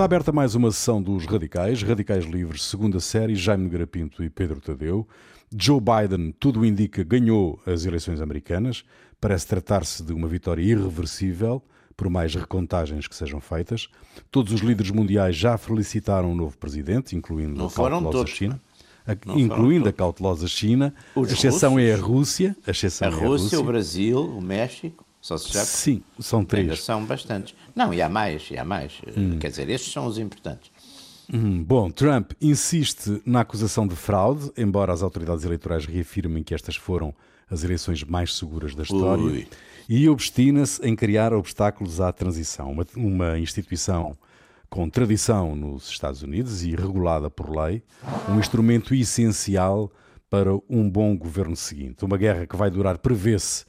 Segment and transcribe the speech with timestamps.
[0.00, 4.30] Está aberta mais uma sessão dos Radicais, Radicais Livres, segunda série, Jaime Nogueira Pinto e
[4.30, 5.06] Pedro Tadeu.
[5.54, 8.82] Joe Biden, tudo indica, ganhou as eleições americanas.
[9.20, 11.62] Parece tratar-se de uma vitória irreversível,
[11.98, 13.88] por mais recontagens que sejam feitas.
[14.30, 18.58] Todos os líderes mundiais já felicitaram o novo presidente, incluindo Não a cautelosa todos, China.
[19.06, 20.94] A- Não incluindo a cautelosa China.
[21.14, 22.08] Os a exceção é a russos.
[22.08, 22.56] Rússia.
[22.66, 26.48] A, exceção A é Rússia, o Brasil, o México, só se já Sim, são ainda
[26.48, 26.82] três.
[26.82, 27.54] são bastantes.
[27.74, 28.94] Não, e há mais, e há mais.
[29.16, 29.38] Hum.
[29.38, 30.70] Quer dizer, estes são os importantes.
[31.32, 36.74] Hum, Bom, Trump insiste na acusação de fraude, embora as autoridades eleitorais reafirmem que estas
[36.74, 37.14] foram
[37.48, 39.46] as eleições mais seguras da história, Ui.
[39.88, 44.16] e obstina-se em criar obstáculos à transição, uma, uma instituição
[44.68, 47.82] com tradição nos Estados Unidos e regulada por lei,
[48.28, 49.90] um instrumento essencial
[50.28, 52.04] para um bom governo seguinte.
[52.04, 53.64] Uma guerra que vai durar, prevê-se,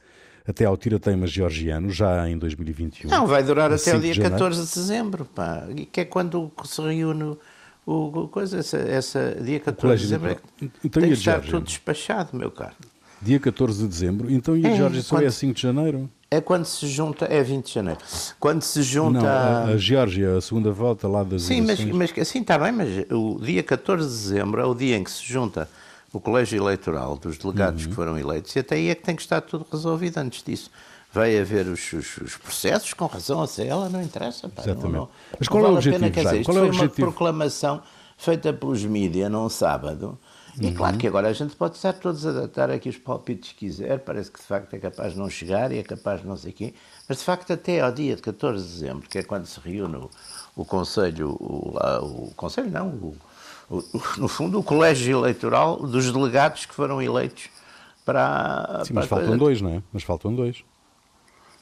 [0.48, 3.10] até ao tirateima georgiano, já em 2021.
[3.10, 4.36] Não, vai durar até o 5 de dia janeiro.
[4.36, 5.64] 14 de dezembro, pá.
[5.92, 7.38] Que é quando se reúne
[7.86, 10.28] o, coisa, essa, essa dia 14 de dezembro.
[10.28, 10.54] é eleitoral.
[10.58, 12.76] que Então, tem que estar tudo despachado, meu caro.
[13.22, 14.32] Dia 14 de dezembro.
[14.32, 16.10] Então, e a É, Geórgia só é quando- a 5 de janeiro?
[16.34, 18.00] É quando se junta, é 20 de janeiro.
[18.40, 19.20] Quando se junta.
[19.20, 22.72] Não, a, a Geórgia, a segunda volta lá das Sim, mas, mas assim está bem,
[22.72, 25.70] mas o dia 14 de dezembro é o dia em que se junta
[26.14, 27.90] o colégio eleitoral dos delegados Uhum.
[27.90, 30.70] que foram eleitos e até aí é que tem que estar tudo resolvido antes disso.
[31.14, 34.48] Vai haver os, os- os processos, com razão, a se ela não interessa.
[34.48, 34.94] Pá, Exatamente.
[34.94, 36.64] não- Mas não qual é o vale a pena, objetivo, quer dizer, Qual é o
[36.64, 37.08] foi uma objetivo?
[37.08, 37.82] proclamação
[38.18, 40.18] feita pelos mídias num sábado.
[40.60, 40.74] E Uhum.
[40.74, 44.00] claro que agora a gente pode estar todos a dar aqui os palpites que quiser,
[44.00, 46.52] parece que de facto é capaz de não chegar e é capaz de não sei
[46.52, 46.74] o quê,
[47.08, 49.96] mas de facto até ao dia de 14 de dezembro, que é quando se reúne
[49.96, 50.10] o,
[50.58, 51.78] o Conselho, o,
[52.28, 53.16] o Conselho não, o, o- o-
[54.18, 57.50] no fundo o Colégio Eleitoral dos delegados que foram eleitos
[58.04, 58.84] para...
[58.86, 59.40] Sim, mas para a faltam coisa.
[59.40, 59.84] dois, não é?
[59.94, 60.64] Mas faltam dois.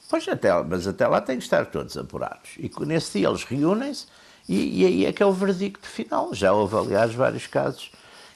[0.09, 2.51] Pois até, mas até lá têm que estar todos apurados.
[2.57, 4.07] E nesse dia eles reúnem-se
[4.47, 6.33] e, e aí é que é o verdicto final.
[6.33, 7.91] Já houve, aliás, vários casos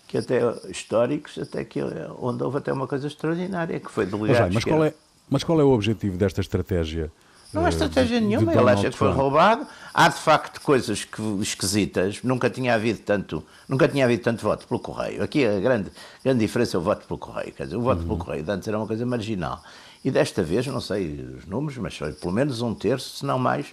[0.07, 1.81] que até históricos, até que
[2.19, 4.53] onde houve até uma coisa extraordinária, que foi Mas, delegados.
[4.53, 4.93] Mas, que qual é,
[5.27, 7.11] mas qual é o objetivo desta estratégia?
[7.53, 9.67] Não há estratégia de- de nenhuma, ele Donald acha que foi roubado.
[9.93, 14.67] Há de facto coisas que, esquisitas, nunca tinha havido tanto, nunca tinha havido tanto voto
[14.67, 15.21] pelo correio.
[15.23, 15.91] Aqui a grande,
[16.23, 17.53] grande diferença é o voto pelo correio.
[17.53, 18.07] Quer dizer, o voto Uhum.
[18.07, 19.61] pelo correio de antes era uma coisa marginal.
[20.03, 23.37] E desta vez, não sei os números, mas foi pelo menos um terço, se não
[23.37, 23.67] mais,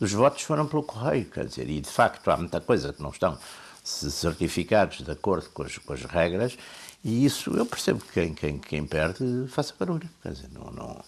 [0.00, 1.26] dos votos foram pelo correio.
[1.26, 3.38] Quer dizer, e de facto há muita coisa que não estão
[3.84, 6.56] certificados de acordo com as, com as regras,
[7.04, 10.08] e isso eu percebo que quem, quem, quem perde faça barulho.
[10.22, 10.70] Quer dizer, não.
[10.72, 11.04] não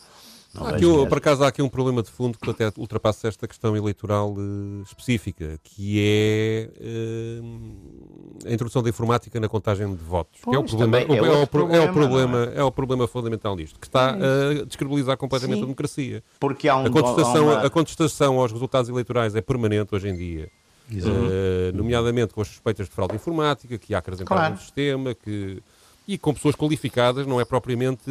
[0.55, 4.35] aqui por acaso há aqui um problema de fundo que até ultrapassa esta questão eleitoral
[4.39, 10.41] eh, específica, que é eh, a introdução da informática na contagem de votos.
[10.43, 11.93] que é o Pois, problema, também é o- é, o, outro pro- é o problema,
[11.93, 15.63] problema, não é o problema fundamental nisto, que está a descredibilizar completamente Sim.
[15.63, 16.23] a democracia.
[16.41, 20.09] Porque há um A contestação, há uma- a contestação aos resultados eleitorais é permanente hoje
[20.09, 20.51] em dia.
[20.91, 24.55] Eh, nomeadamente com as suspeitas de fraude informática, que há acrescentar Claro.
[24.55, 25.63] no sistema, que,
[26.09, 28.11] e com pessoas qualificadas, não é propriamente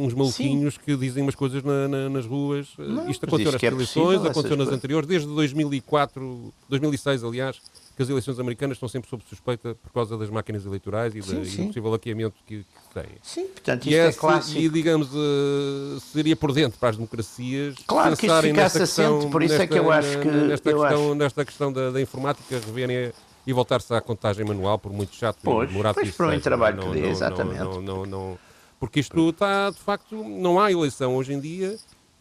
[0.00, 2.66] uns maluquinhos que dizem umas coisas na- na- nas ruas.
[2.76, 4.74] Eh, Não, Isto mas aconteceu nas é eleições, aconteceu nas coisas.
[4.74, 7.60] anteriores, desde 2004, 2006, aliás,
[7.96, 11.26] que as eleições americanas estão sempre sob suspeita por causa das máquinas eleitorais e, da-
[11.26, 11.60] Sim, e sim.
[11.62, 12.64] do possível hackeamento que, que
[12.94, 13.04] têm.
[13.22, 14.60] Sim, portanto, E, isto é clássico.
[14.60, 19.30] e digamos, eh, seria por dentro para as democracias Claro que pensarem ficasse nesta assente,
[19.30, 22.00] por isso é que eu acho que- nesta, eu questão, acho- nesta questão da, da
[22.02, 23.12] informática reverem
[23.46, 26.26] e voltar-se à contagem manual, por muito chato Pois, e demorado pois que isso por
[26.26, 26.42] um seja.
[26.42, 27.58] trabalho Não- que dê, exatamente.
[27.60, 28.38] não- não- não-
[28.80, 31.76] porque isto está, de facto, não há eleição hoje em dia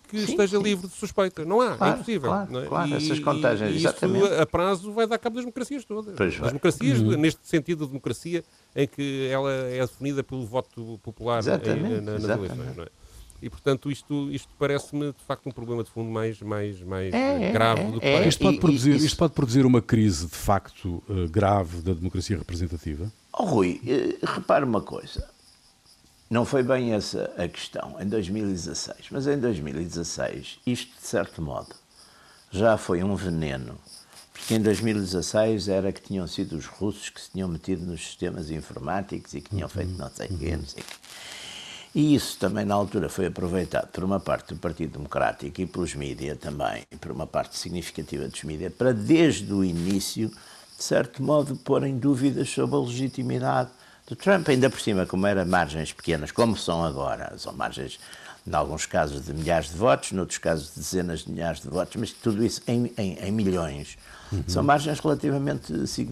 [0.07, 0.63] que Sim, esteja sim.
[0.63, 1.43] livre de suspeita.
[1.43, 2.29] Não há, é Claro, impossível.
[2.29, 2.65] claro, não é?
[2.67, 4.33] claro, E- essas contagens, e isto exatamente.
[4.35, 6.15] a prazo vai dar cabo das democracias todas.
[6.15, 6.49] Pois vai.
[6.49, 7.17] democracias, Uhum.
[7.17, 8.43] neste sentido de democracia,
[8.75, 12.53] em que ela é definida pelo voto popular em- Exatamente, na- nas exatamente.
[12.53, 12.77] eleições.
[12.77, 12.87] Não é?
[13.41, 17.49] E, portanto, isto, isto parece-me, de facto, um problema de fundo mais, mais, mais É,
[17.49, 18.13] é, grave é, do que é.
[18.13, 18.29] parece.
[18.29, 21.93] Isto pode, E- e produzir, isto pode produzir uma crise de facto eh, grave da
[21.93, 23.11] democracia representativa?
[23.37, 25.29] Oh, Rui, eh, repare uma coisa.
[26.29, 31.75] Não foi bem essa a questão em 2016, mas em 2016 isto, de certo modo,
[32.51, 33.77] já foi um veneno.
[34.33, 38.49] Porque em 2016 era que tinham sido os russos que se tinham metido nos sistemas
[38.49, 40.93] informáticos e que tinham feito não sei o quê, não sei o quê.
[41.95, 45.95] E isso também na altura foi aproveitado por uma parte do Partido Democrático e pelos
[45.95, 50.27] mídias também, por uma parte significativa dos mídias, para desde o início,
[50.77, 53.69] de certo modo, pôr em dúvidas sobre a legitimidade
[54.05, 57.97] do Trump, ainda por cima, como eram margens pequenas, como são agora, são margens,
[58.45, 61.95] em alguns casos, de milhares de votos, noutros casos, de dezenas de milhares de votos,
[61.95, 63.97] mas tudo isso em, em- em milhões.
[64.47, 66.09] São margens relativamente sig-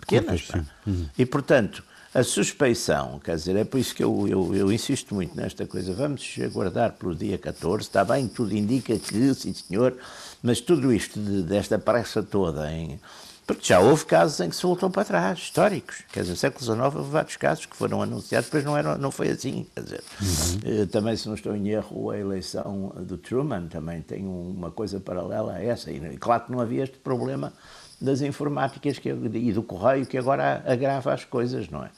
[0.00, 0.42] pequenas.
[0.42, 0.92] Curtas, pá.
[1.16, 1.82] E, portanto,
[2.18, 5.92] a suspeição, quer dizer, é por isso que eu, eu, eu insisto muito nesta coisa,
[5.92, 9.96] vamos aguardar pelo dia 14, está bem, tudo indica que, sim senhor,
[10.42, 12.98] mas tudo isto, de- desta pressa toda em,
[13.46, 16.02] Porque já houve casos em que se voltou para trás, históricos.
[16.12, 19.10] Quer dizer, no século XIX houve vários casos que foram anunciados, depois não, era, não
[19.10, 19.66] foi assim.
[19.74, 20.86] Quer dizer, uhum.
[20.88, 25.54] também, se não estou em erro, a eleição do Truman também tem uma coisa paralela
[25.54, 25.90] a essa.
[25.90, 27.52] E claro que não havia este problema
[28.00, 31.90] das informáticas que, e do correio que agora agrava as coisas, não é?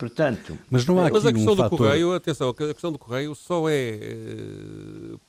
[0.00, 1.78] Portanto, mas não há aqui mas a questão um do fator...
[1.78, 4.00] correio, atenção, a questão do correio só é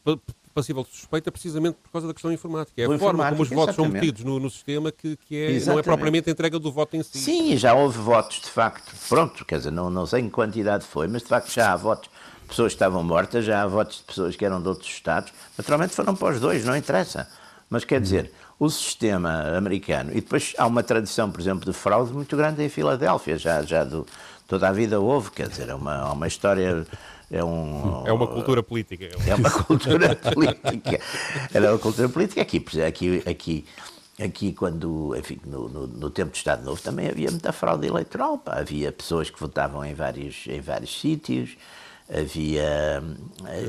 [0.06, 0.22] uh,
[0.54, 2.82] passível de suspeita precisamente por causa da questão informática.
[2.82, 5.78] É a forma como os votos são metidos no, no sistema que, que é, não
[5.78, 7.18] é propriamente a entrega do voto em si.
[7.18, 8.94] Sim, já houve votos de facto.
[9.10, 11.76] Pronto, quer dizer, não, não sei em que quantidade foi, mas de facto já há
[11.76, 12.10] votos
[12.42, 15.34] de pessoas que estavam mortas, já há votos de pessoas que eram de outros estados.
[15.58, 17.28] Naturalmente foram para os dois, não interessa.
[17.70, 18.32] Mas quer dizer,
[18.62, 22.70] o sistema americano, e depois há uma tradição, por exemplo, de fraude muito grande em
[22.70, 24.06] Filadélfia, já, já do,
[24.48, 26.86] toda a vida houve, quer dizer, é uma, uma história
[27.32, 29.10] é, um, é uma cultura política.
[29.26, 31.00] É uma cultura política.
[31.52, 32.40] Era uma cultura política.
[32.44, 33.66] Aqui, aqui, aqui,
[34.24, 38.38] aqui quando, enfim, no, no, no, tempo do Estado Novo também havia muita fraude eleitoral.
[38.38, 38.60] Pá.
[38.60, 41.58] Havia pessoas que votavam em vários, em vários sítios,
[42.08, 43.02] havia...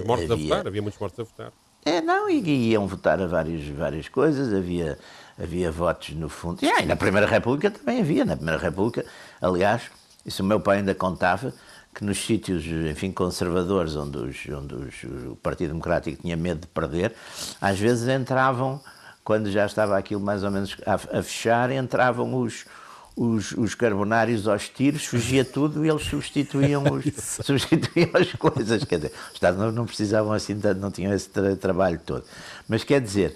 [0.04, 1.61] Mortos havia, a votar, havia muitos mortos a votar.
[1.84, 4.98] É, não, e iam votar a várias, várias coisas, havia,
[5.40, 6.64] havia votos no fundo.
[6.64, 9.04] E, ah, e na Primeira República também havia, na Primeira República,
[9.40, 9.82] aliás,
[10.24, 11.52] isso o meu pai ainda contava,
[11.92, 16.66] que nos sítios, enfim, conservadores, onde, os, onde os, o Partido Democrático tinha medo de
[16.68, 17.14] perder,
[17.60, 18.80] às vezes entravam,
[19.24, 22.64] quando já estava aquilo mais ou menos a, a fechar, entravam os,
[23.16, 27.04] os, os, carbonários aos tiros, fugia tudo e eles substituíam, os,
[27.44, 28.84] substituíam as coisas.
[28.84, 32.24] Quer dizer, os Estados não, não precisavam assim, não tinham esse tra trabalho todo.
[32.68, 33.34] Mas quer dizer,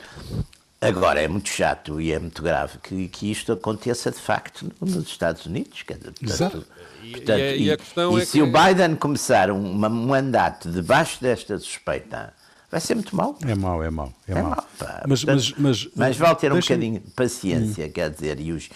[0.81, 5.09] Agora, é muito chato e é muito grave que, que isto aconteça de facto nos
[5.09, 5.83] Estados Unidos.
[5.83, 6.67] Quer dizer, portanto,
[7.13, 8.43] portanto, e, e, e, e se que...
[8.43, 12.33] o Biden começar um, um mandato debaixo desta suspeita,
[12.71, 13.39] vai ser muito mau.
[13.47, 14.13] É mau, é mau.
[14.29, 14.51] É, é mau.
[14.51, 14.67] mau
[15.09, 17.91] mas, portanto, mas, mas, mas vale ter um bocadinho de paciência, hum.
[17.91, 18.69] quer dizer, e, os,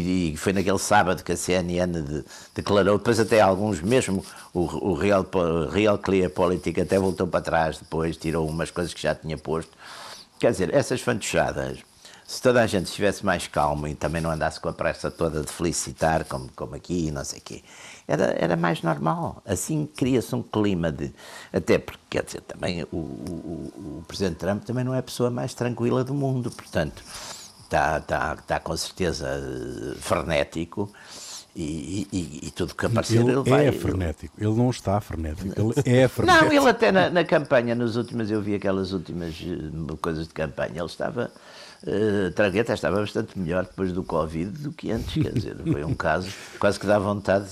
[0.00, 2.24] e, foi naquele sábado que a CNN de,
[2.54, 5.26] declarou, depois até alguns, mesmo o, o Real,
[5.70, 9.72] Real Clear Politics até voltou para trás depois, tirou umas coisas que já tinha posto
[10.38, 11.78] Quer dizer, essas fantochadas,
[12.26, 15.42] se toda a gente estivesse mais calmo e também não andasse com a pressa toda
[15.42, 17.62] de felicitar, como, como aqui e não sei o quê,
[18.06, 19.42] era, era mais normal.
[19.46, 21.12] Assim cria-se um clima de.
[21.52, 25.30] Até porque, quer dizer, também o, o, o Presidente Trump também não é a pessoa
[25.30, 27.02] mais tranquila do mundo, portanto,
[27.64, 29.28] está, está, está com certeza
[30.00, 30.90] frenético
[31.56, 33.66] e, e, e, tudo que aparecer ele, ele vai.
[33.68, 35.48] é frenético, ele não está frenético,
[35.86, 36.44] ele é frenético.
[36.44, 40.34] Não, ele até na, na campanha, nos últimos, eu vi aquelas últimas uh, coisas de
[40.34, 41.30] campanha, ele estava.
[41.82, 45.94] Uh, Tragueta estava bastante melhor depois do Covid do que antes, quer dizer, foi um
[45.94, 47.46] caso quase que dá vontade,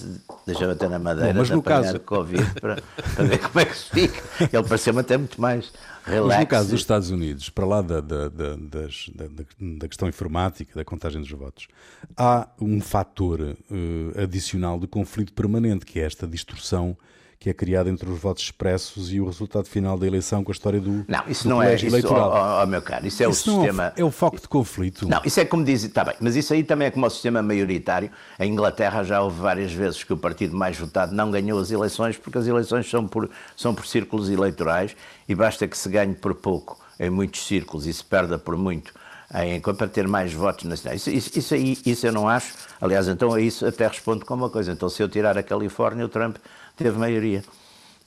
[0.47, 2.01] deixava até na madeira Bom, mas de apanhar caso...
[2.01, 2.83] Covid para,
[3.15, 4.23] para ver como é que se fica.
[4.41, 5.73] Ele pareceu-me até muito mais
[6.05, 6.29] relax.
[6.29, 9.11] Mas no caso dos Estados Unidos, para lá da, da, da, das,
[9.59, 11.69] da, questão informática, da contagem dos votos,
[12.17, 16.97] há um fator uh, adicional de conflito permanente, que é esta distorção
[17.43, 20.55] que é criada entre os votos expressos e o resultado final da eleição com a
[20.55, 22.31] história do Não, isso do não é isso, eleitoral.
[22.33, 23.93] Oh, oh, meu caro, isso é isso o sistema...
[23.97, 25.09] É o foco de conflito.
[25.09, 27.43] Não, isso é como diz, está bem, mas isso aí também é como o sistema
[27.43, 28.13] maioritário.
[28.39, 32.17] Em Inglaterra já houve várias vezes que o partido mais votado não ganhou as eleições
[32.17, 34.95] porque as eleições são por, são por círculos eleitorais
[35.29, 38.93] e basta que se ganhe por pouco em muitos círculos e se perda por muito
[39.35, 41.07] em, para ter mais votos nacionais.
[41.07, 42.55] Isso, isso, isso, aí, isso eu não acho.
[42.81, 44.73] Aliás, então a isso até respondo com uma coisa.
[44.73, 46.37] Então, se eu tirar a Califórnia, o Trump
[46.83, 47.43] teve maioria.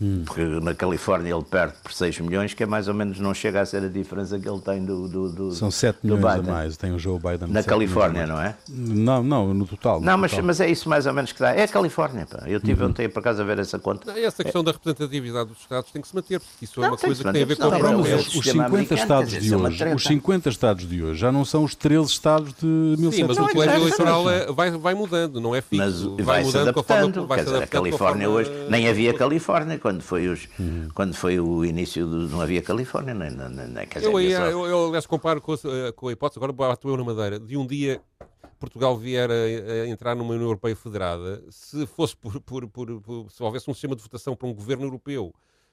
[0.01, 0.23] Hum.
[0.25, 3.61] Porque na Califórnia ele perde por 6 milhões, que é mais ou menos, não chega
[3.61, 6.77] a ser a diferença que ele tem do, do, do São 7 milhões a mais,
[6.77, 7.49] tem o Joe Biden.
[7.49, 8.55] Na Califórnia, não é?
[8.67, 9.99] Não, não, no total.
[9.99, 11.53] No não, mas, mas é isso mais ou menos que dá.
[11.53, 12.43] É a Califórnia, pá.
[12.45, 12.89] Eu tive uhum.
[12.89, 14.11] ontem por acaso a ver essa conta.
[14.11, 14.65] Não, essa questão é.
[14.65, 17.23] da representatividade dos Estados tem que se manter, porque isso é não, é uma coisa
[17.23, 20.89] que tem a ver com não, o Os 50 Estados de hoje, os 50 Estados
[20.89, 23.15] de hoje já não são os 13 Estados de 1700.
[23.15, 26.15] Sim, mas o colégio eleitoral é, vai, vai mudando, não é fixo.
[26.17, 30.27] Mas vai, mudando conforme vai Quer dizer, a Califórnia hoje, nem havia Califórnia quando foi
[30.27, 30.89] os uhum.
[30.95, 32.27] quando foi o início do.
[32.27, 34.45] Não havia Califórnia, nem, nem, nem quer dizer, eu, ia, só...
[34.45, 37.55] eu, eu, aliás, comparo com a, com a hipótese, agora bato eu na Madeira, de
[37.55, 38.01] um dia
[38.59, 43.29] Portugal vier a, a, entrar numa União Europeia federada, se fosse por, por, por, por,
[43.29, 45.31] se houvesse um sistema de votação para um governo europeu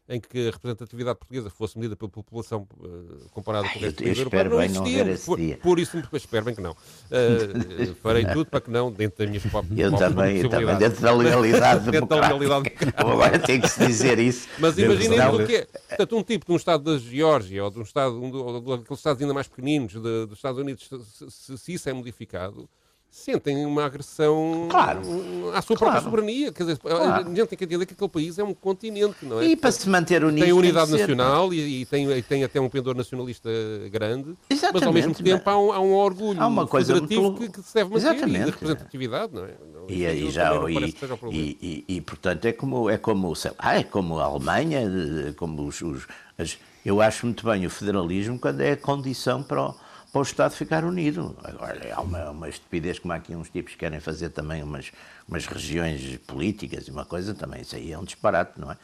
[0.09, 4.09] em que a representatividade portuguesa fosse medida pela população uh, comparada com o resto do
[4.09, 5.16] europeu, não existia.
[5.25, 6.73] Por, por, isso, espero bem que não.
[6.73, 11.00] Uh, farei tudo para que não, dentro das minhas próprias Eu também, eu também, dentro
[11.00, 14.49] da legalidade dentro da legalidade Agora tem que se dizer isso.
[14.59, 15.66] Mas imaginem o que é.
[15.88, 19.23] Portanto, um tipo de um Estado da Geórgia ou de um Estado, um, daqueles Estados
[19.23, 22.68] ainda mais pequeninos de, dos Estados Unidos, se, se, se isso é modificado,
[23.14, 25.00] sentem uma agressão Claro.
[25.54, 26.04] à sua própria Claro.
[26.04, 26.50] soberania.
[26.50, 27.26] Quer dizer, Claro.
[27.31, 29.45] a gente tem que entender que aquele país é um continente, não é?
[29.49, 30.42] E para se manter unido.
[30.42, 33.50] tem unidade ser- nacional e, e tem, e tem até um pendor nacionalista
[33.90, 37.35] grande, mas ao Exatamente, mesmo tempo há um, há um orgulho Há uma coisa muito-
[37.35, 38.50] que, que se deve manter e de Exatamente.
[38.50, 39.54] representatividade, não é?
[39.75, 40.95] Não, E, e já, e,
[41.31, 45.33] e, e, e, portanto é como é como sei lá, é como a Alemanha, eh,
[45.37, 46.07] como os, os-
[46.38, 49.75] as- eu acho muito bem o federalismo quando é a condição para o,
[50.12, 51.35] para o Estado ficar unido.
[51.42, 54.92] Agora há uma, uma estupidez como há aqui uns tipos que querem fazer também umas,
[55.26, 58.76] umas regiões políticas e uma coisa também isso aí é um disparate, não é?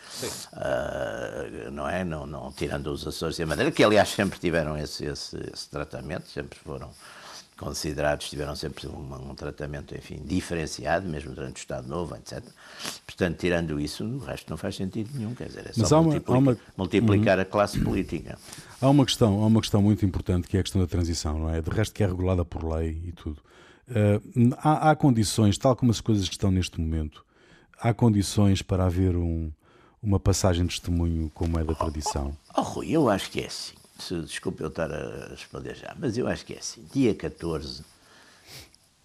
[0.55, 2.03] Ah, não é?
[2.03, 5.69] Não, não tirando os Açores e a Madeira, que aliás sempre tiveram esse, esse, esse
[5.69, 6.91] tratamento, sempre foram
[7.59, 12.43] considerados, tiveram sempre um, um tratamento, enfim, diferenciado, mesmo durante o Estado Novo, etc.
[13.05, 16.01] Portanto, tirando isso, o resto não faz sentido nenhum, quer dizer, é Mas só há
[16.01, 16.59] uma- multiplica- há uma- Uhum.
[16.77, 18.39] multiplicar a classe política.
[18.81, 21.51] Há uma questão, há uma questão muito importante que é a questão da transição, não
[21.51, 21.61] é?
[21.61, 23.43] De resto que é regulada por lei e tudo.
[23.91, 24.21] Eh,
[24.59, 27.25] há, há condições, tal como as coisas que estão neste momento,
[27.81, 29.51] há condições para haver um-
[30.01, 32.37] uma passagem de testemunho como é da tradição.
[32.57, 33.75] Oh, Rui, eu acho que é assim.
[34.25, 36.87] Desculpe eu estar a responder já, mas eu acho que é assim.
[36.93, 37.85] Dia 14,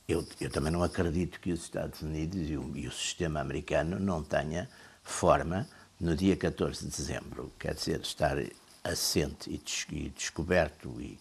[0.07, 3.99] eu, eu também não acredito que os Estados Unidos e o, e o sistema americano
[3.99, 4.69] não tenha
[5.03, 5.67] forma,
[5.99, 8.37] no dia 14 de dezembro, quer dizer, estar
[8.83, 11.17] assente e, des- e descoberto e,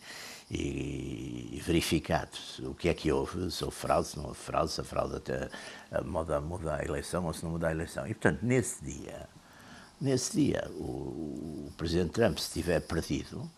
[0.51, 2.31] e- e verificado
[2.65, 5.17] o que é que houve, se houve fraude, se não houve fraude, se a fraude
[5.17, 5.49] até
[5.93, 8.07] eh, muda, muda a eleição ou se não muda a eleição.
[8.07, 9.29] E, portanto, nesse dia,
[10.01, 13.49] nesse dia, o, o Presidente Trump, se tiver perdido,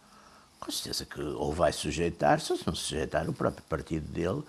[0.64, 4.42] com certeza que ou vai sujeitar-se, ou se não sujeitar, o próprio partido dele.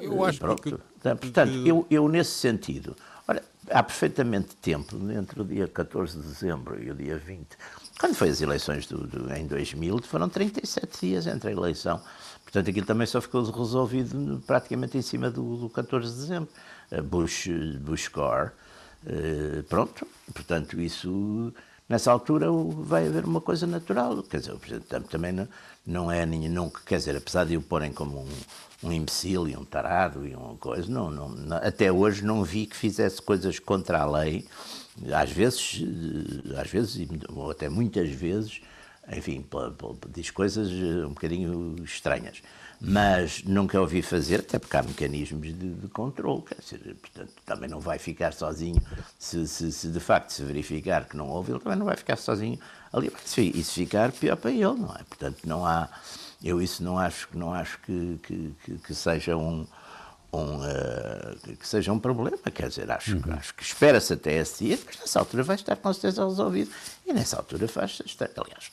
[0.00, 0.62] Eu- acho pronto.
[0.62, 2.96] que- Portanto, que- eu, eu nesse sentido,
[3.26, 7.46] ora, há perfeitamente tempo entre o dia 14 de dezembro e o dia 20.
[7.98, 12.00] Quando foi as eleições do, do- em 2000, foram 37 dias entre a eleição.
[12.42, 16.48] Portanto, aquilo também só ficou resolvido praticamente em cima do, do 14 de dezembro.
[16.90, 17.46] Eh, Bush,
[17.80, 18.50] Bush Gore,
[19.06, 21.52] eh, pronto, portanto, isso,
[21.90, 24.22] nessa altura vai haver uma coisa natural.
[24.22, 25.48] Quer dizer, o Presidente Trump também não,
[25.86, 28.28] não é nenhum, nunca, quer dizer, apesar de o porem como um,
[28.88, 32.64] um imbecil e um tarado e uma coisa, não, não, não- até hoje não vi
[32.66, 34.46] que fizesse coisas contra a lei.
[35.12, 38.60] Às vezes, eh, às vezes, ou até muitas vezes,
[39.12, 42.42] enfim, pela- pela- diz coisas eh, um bocadinho estranhas.
[42.82, 47.68] Mas nunca ouvi fazer, até porque há mecanismos de, de controle, quer dizer, portanto, também
[47.68, 48.80] não vai ficar sozinho,
[49.18, 52.16] se, se- se de facto se verificar que não houve, ele também não vai ficar
[52.16, 52.58] sozinho
[52.90, 55.02] ali, e se ficar, pior para ele, não é?
[55.06, 55.90] Portanto, não há,
[56.42, 59.66] eu isso não acho, não acho que, que, que- que seja um,
[60.32, 63.34] um, eh, que- seja um problema, quer dizer, acho, Uhum.
[63.34, 66.70] acho que espera-se até esse dia, mas nessa altura vai estar com certeza resolvido,
[67.06, 68.02] e nessa altura faz-se,
[68.38, 68.70] aliás,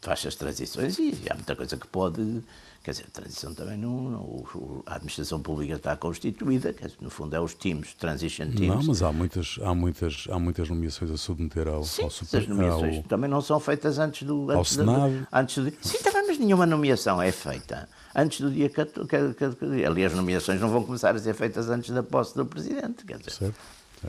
[0.00, 2.42] faz as transições e há muita coisa que pode,
[2.84, 7.10] quer dizer, a transição também não, não- a administração pública está constituída, quer dizer, no
[7.10, 8.68] fundo é os teams, transition teams.
[8.68, 12.14] Não, mas há muitas, há muitas, há muitas nomeações a submeter ao, Sim, ao as
[12.14, 14.50] super, nomeações ao- também não são feitas antes do.
[14.52, 15.26] ao Antes do- Senado.
[15.32, 19.08] antes do, sim, também, mas nenhuma nomeação é feita antes do dia 14.
[19.08, 22.34] que- que- que- Ali as nomeações não vão começar a ser feitas antes da posse
[22.36, 23.04] do presidente.
[23.04, 23.56] Quer dizer, Certo.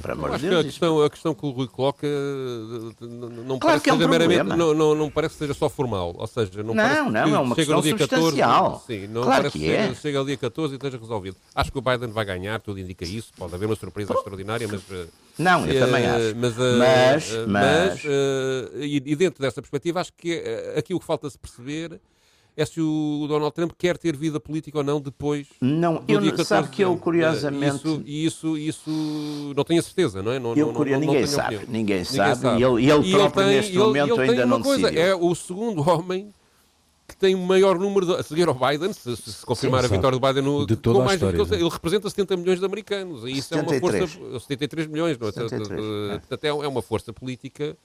[0.02, 0.66] Para amor de acho que a Deus.
[0.66, 2.10] isso- questão, a questão que o Rui coloca eh,
[3.02, 5.70] não, Claro parece que é um seja meramente, não, não, não parece que seja só
[5.70, 6.14] formal.
[6.18, 8.84] Ou seja, não, Não, parece não, que é uma chega questão dia 14, substancial.
[8.86, 9.96] Sim, não Claro parece que que é.
[9.96, 11.36] chega, ao dia 14 e esteja resolvido.
[11.56, 13.32] Acho que o Biden vai ganhar, tudo indica isso.
[13.38, 14.82] Pode haver uma surpresa extraordinária, mas.
[14.92, 16.36] eh, Não, eu eh, também acho.
[16.36, 20.94] Mas, eh, Mas- eh, mas- eh, e, e dentro dessa perspectiva, acho que eh, aqui
[20.94, 22.00] o que falta-se perceber
[22.62, 25.48] é se o Donald Trump quer ter vida política ou não depois.
[25.62, 29.54] Não, do eu dia não- 14 sabe de que eu, curiosamente- Eh, Isso, isso, isso
[29.56, 30.40] não tenho a certeza, não é?
[30.40, 31.72] Não, Eu, não, não, ninguém sabe, opinião.
[31.74, 34.82] ninguém sabe, e ele- e ele próprio neste ele- momento ele ainda tem não coisa,
[34.92, 35.04] decidiu.
[35.04, 36.34] É o segundo homem
[37.08, 39.88] que tem o maior número, de, a seguir ao Biden, se, se- se confirmar Sim,
[39.88, 41.58] a vitória do Biden, no, de toda mais história, ele, né?
[41.58, 43.24] ele representa 70 milhões de americanos.
[43.24, 44.14] E isso é uma 73.
[44.14, 44.40] força.
[44.42, 45.32] 73 milhões, não é?
[45.32, 46.18] 73, é.
[46.20, 47.76] Portanto, é, é uma força política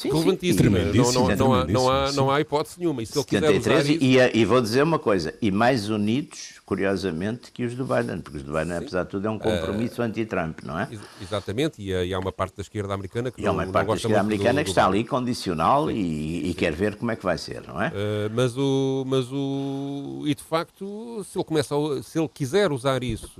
[0.00, 0.18] Sim, sim.
[0.18, 0.78] relevantíssima.
[0.78, 3.02] Não, não, não, há, não, há, não há hipótese nenhuma.
[3.02, 5.90] E se ele quiser usar 73 isso, e, e, vou dizer uma coisa, e mais
[5.90, 9.38] unidos, curiosamente, que os do Biden, porque os do Biden, apesar de tudo, é um
[9.38, 10.88] compromisso anti-Trump, não é?
[10.90, 13.54] Ex- Exatamente, e, há- e há uma parte da esquerda americana que E há não,
[13.54, 16.96] uma parte da gosta esquerda americana do que está ali condicional e, e quer ver
[16.96, 17.88] como é que vai ser, não é?
[17.88, 22.72] Uh, mas o mas o e de facto se ele começa a- se ele quiser
[22.72, 23.30] usar isso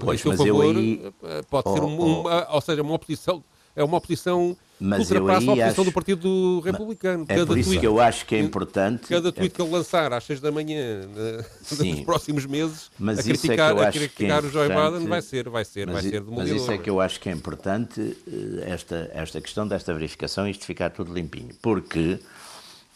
[0.00, 2.20] Pois, em seu mas eu favor aí- uh, pode ser Oh, um- oh.
[2.22, 3.42] uma, ou seja uma oposição
[3.74, 7.56] é uma oposição Mas eu ultrapassa a aí oposição acho- do Partido Republicano É por
[7.58, 9.06] isso tweet, que eu acho que é importante.
[9.08, 11.90] cada é- tweet que ele lançar às 6 da manhã né, Sim.
[11.92, 14.44] nos próximos meses Mas a isso é que criticar, eu a acho que é criticar
[14.44, 14.92] o Joe importante.
[14.94, 17.20] Biden vai ser vai ser vai ser i- mas demolidor isso é que eu acho
[17.20, 21.54] que é importante, eh, esta, esta questão desta verificação, isto ficar tudo limpinho.
[21.62, 22.18] Porque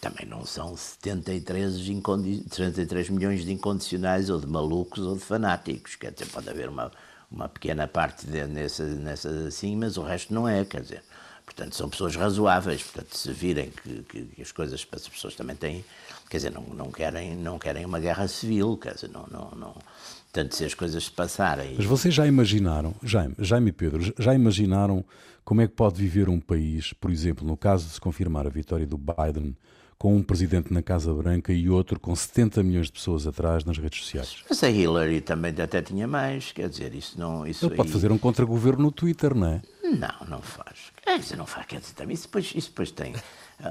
[0.00, 1.75] também não são 73,
[2.50, 5.97] 73 milhões de incondicionais ou de malucos ou de fanáticos.
[5.97, 6.90] Quer dizer, pode haver uma,
[7.31, 11.02] uma pequena parte de, nessa, nessa assim, mas o resto não é, quer dizer.
[11.46, 12.82] Portanto, são pessoas razoáveis.
[12.82, 15.82] Portanto, se virem que, que, que as coisas, as pessoas também têm,
[16.28, 19.74] quer dizer, não, não, querem, não querem uma guerra civil, quer dizer, não, não, não,
[20.36, 21.76] Portanto, se as coisas se passarem.
[21.78, 25.02] Mas vocês já imaginaram, Jaime, Jaime e Pedro, já imaginaram
[25.42, 28.50] como é que pode viver um país, por exemplo, no caso de se confirmar a
[28.50, 29.56] vitória do Biden,
[29.96, 33.78] com um presidente na Casa Branca e outro com 70 milhões de pessoas atrás nas
[33.78, 34.44] redes sociais?
[34.46, 37.46] Mas a Hillary também até tinha mais, quer dizer, isso não.
[37.46, 37.76] Isso Ele aí...
[37.78, 39.62] pode fazer um contra-governo no Twitter, não é?
[39.82, 40.92] Não, não faz.
[41.06, 43.14] Quer dizer, não faz, quer dizer, também isso depois, isso depois tem.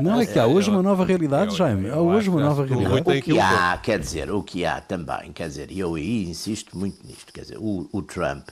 [0.01, 1.89] Não, é que há hoje uma nova realidade, Jaime.
[1.89, 3.01] Há hoje uma nova realidade.
[3.01, 6.77] O que há, quer dizer, o que há também, quer dizer, e eu aí insisto
[6.77, 8.47] muito nisto, quer dizer, o, o Trump,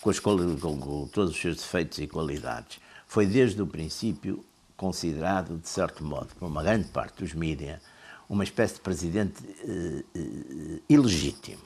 [0.00, 2.78] com, as, com, com todos os seus defeitos e qualidades,
[3.08, 4.44] foi desde o princípio
[4.76, 7.80] considerado, de certo modo, por uma grande parte dos mídias,
[8.28, 11.62] uma espécie de presidente uh, uh, ilegítimo.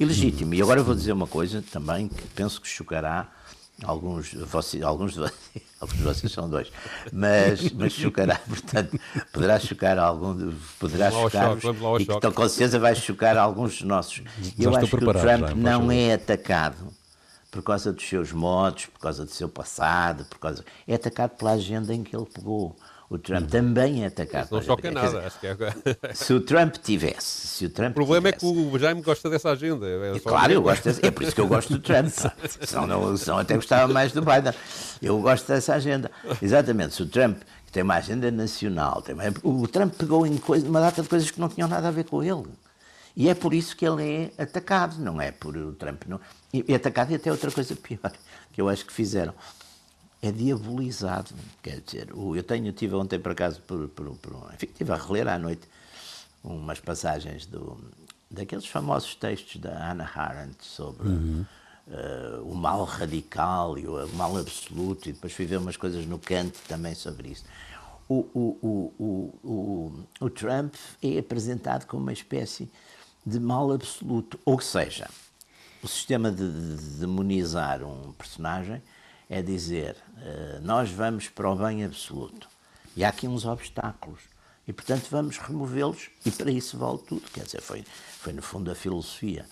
[0.00, 0.54] Ilegítimo.
[0.54, 3.30] E agora eu vou dizer uma coisa também que penso que chocará
[3.84, 6.70] Alguns, vocês, alguns, de vocês, alguns de vocês são dois,
[7.12, 8.98] mas, mas chocará, portanto,
[9.32, 11.56] poderá chocar algum, poderá chocar,
[11.98, 14.22] e que, então, com certeza vai chocar alguns dos nossos.
[14.40, 16.92] Já eu acho que o Trump já, não é atacado
[17.50, 21.52] por causa dos seus modos, por causa do seu passado, por causa é atacado pela
[21.52, 22.76] agenda em que ele pegou.
[23.12, 24.46] O Trump também é atacado.
[24.46, 25.26] Isso não choca nada.
[25.26, 26.14] Acho que é...
[26.14, 27.46] Se o Trump tivesse.
[27.46, 29.86] Se o, Trump o problema tivesse, é que o Jaime gosta dessa agenda.
[29.86, 32.08] É claro, eu gosto dessa, é por isso que eu gosto do Trump.
[32.66, 34.54] senão, não, senão até gostava mais do Biden.
[35.02, 36.10] Eu gosto dessa agenda.
[36.40, 36.94] Exatamente.
[36.94, 40.66] Se o Trump que tem uma agenda nacional, tem uma, o Trump pegou em coisa,
[40.66, 42.48] uma data de coisas que não tinham nada a ver com ele.
[43.14, 46.04] E é por isso que ele é atacado, não é por o Trump.
[46.06, 46.18] Não,
[46.66, 48.10] é atacado e até outra coisa pior,
[48.54, 49.34] que eu acho que fizeram
[50.22, 51.34] é diabolizado.
[51.60, 55.26] Quer dizer, eu tenho, tive ontem por acaso, por, por, por, enfim, estive a reler
[55.26, 55.68] à noite
[56.44, 57.78] umas passagens do,
[58.30, 61.44] daqueles famosos textos da Hannah Arendt sobre uhum.
[61.88, 66.18] uh, o mal radical e o mal absoluto, e depois fui ver umas coisas no
[66.18, 67.44] Kant também sobre isso.
[68.08, 68.92] O, o,
[69.42, 72.70] o, o, Trump é apresentado como uma espécie
[73.24, 75.08] de mal absoluto, ou seja,
[75.82, 78.82] o sistema de, de demonizar um personagem
[79.28, 82.48] é dizer, uh, nós vamos para o bem absoluto.
[82.96, 84.20] E há aqui uns obstáculos.
[84.66, 87.22] E, portanto, vamos removê-los e para isso vale tudo.
[87.32, 87.84] Quer dizer, foi,
[88.18, 89.44] foi no fundo a filosofia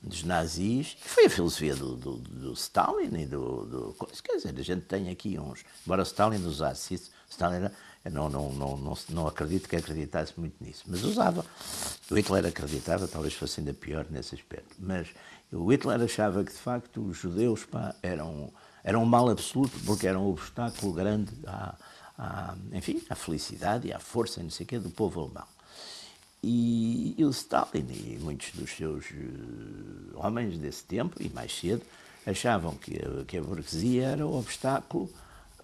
[0.00, 4.62] dos nazis, foi a filosofia do, do, do Stalin e do, do, Quer dizer, a
[4.62, 5.64] gente tem aqui uns.
[5.86, 7.72] Embora Stalin usasse isso, Stalin era,
[8.10, 11.46] não, não, não, não, não acredito que acreditasse muito nisso, mas usava.
[12.10, 14.74] O Hitler acreditava, talvez fosse ainda pior nesse aspecto.
[14.78, 15.08] Mas
[15.52, 18.52] o Hitler achava que, de facto, os judeus pá, eram
[18.84, 21.74] era um mal absoluto, porque era um obstáculo grande à,
[22.18, 25.46] à, enfim, à felicidade e à força não sei quê, do povo alemão.
[26.42, 31.82] E, e o Stalin e muitos dos seus uh, homens desse tempo, e mais cedo,
[32.26, 35.08] achavam que, que a burguesia era o obstáculo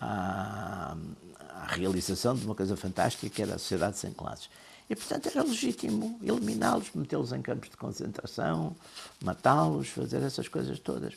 [0.01, 0.97] à,
[1.41, 4.49] à realização de uma coisa fantástica que era a sociedade sem classes.
[4.89, 8.75] E, portanto, era legítimo eliminá-los, metê-los em campos de concentração,
[9.23, 11.15] matá-los, fazer essas coisas todas.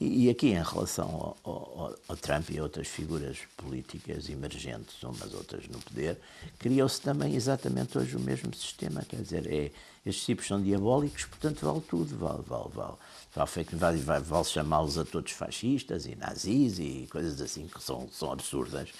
[0.00, 5.68] E, aqui, em relação ao, ao, ao, Trump e outras figuras políticas emergentes, umas outras
[5.68, 6.18] no poder,
[6.58, 9.04] criou-se também exatamente hoje o mesmo sistema.
[9.08, 9.70] Quer dizer, é,
[10.04, 12.18] estes tipos são diabólicos, portanto vale tudo.
[12.18, 12.94] Vale, vale, vale.
[13.34, 18.08] Vale, vale, vale, vale chamá-los a todos fascistas e nazis e coisas assim que são,
[18.12, 18.90] são absurdas.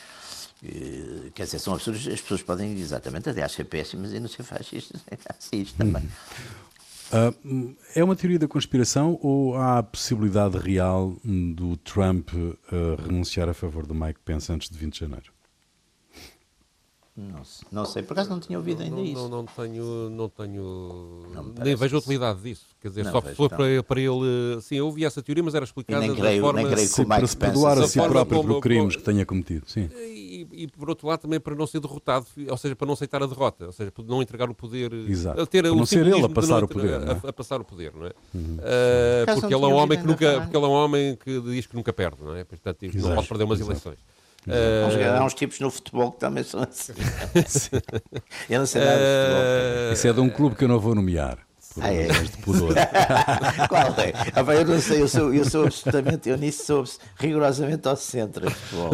[0.63, 2.07] E, quer dizer, são absurdas.
[2.07, 6.09] As pessoas podem, exatamente, até ser péssimas e não ser fascistas nem nazis também.
[7.13, 12.57] Uh, é uma teoria da conspiração ou há a possibilidade real do Trump uh,
[13.03, 15.35] renunciar a favor do Mike Pence antes de 20 de janeiro?
[17.17, 19.15] Não, não sei, por acaso não tinha ouvido ainda não, isso.
[19.15, 22.67] Não, não tenho, não tenho não nem vejo a utilidade disso.
[22.81, 24.61] Quer dizer, só se for para, para ele.
[24.61, 26.63] Sim, eu ouvi essa teoria, mas era explicada nem creio, da forma.
[26.63, 29.25] Nem creio que o Mike para se perdoar a si próprio por crimes que tenha
[29.25, 29.65] cometido.
[29.69, 29.89] Sim.
[29.95, 33.23] E, e, por outro lado também para não ser derrotado, ou seja, para não aceitar
[33.23, 34.93] a derrota, ou seja, para não entregar o poder.
[34.93, 35.41] Exato.
[35.41, 36.95] A ter para não ser ele a passar não, o poder.
[36.95, 38.13] A, a, a, passar o poder, não é?
[38.35, 38.59] Uhum.
[38.59, 41.67] Uh, porque ele é um homem que nunca, porque ele é um homem que diz
[41.67, 42.45] que nunca perde, não é?
[42.45, 43.71] Portanto, não pode perder umas Exato.
[43.71, 43.99] eleições.
[44.47, 45.19] Uh...
[45.19, 46.93] Há uns tipos no futebol que também são assim.
[48.51, 49.93] eu não sei nada de futebol.
[49.93, 51.39] Isso é de um clube que eu não vou nomear.
[51.81, 52.07] Ah, é?
[52.07, 52.75] de pudor.
[53.69, 54.13] Qual é?
[54.35, 56.85] Ah, eu não sei, eu sou, eu sou absolutamente, eu nisso sou
[57.17, 58.91] rigorosamente ao centro de futebol.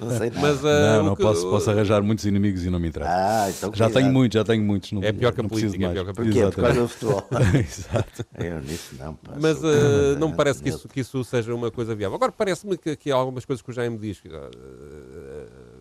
[0.00, 0.40] Não sei nada.
[0.40, 3.12] Mas, uh, não, não que, posso, posso arranjar muitos inimigos e não me interessa.
[3.12, 4.90] Ah, então já tenho muitos, já tenho muitos.
[4.92, 6.50] Não, é pior que a política, é pior que a política.
[6.50, 7.28] Por causa do futebol.
[7.54, 8.26] Exato.
[8.38, 9.38] Eu nisso não passo.
[9.40, 12.16] Mas uh, não me parece que isso, que isso seja uma coisa viável.
[12.16, 14.18] Agora parece-me que, que há algumas coisas que o Jaime diz.
[14.24, 15.71] Uh,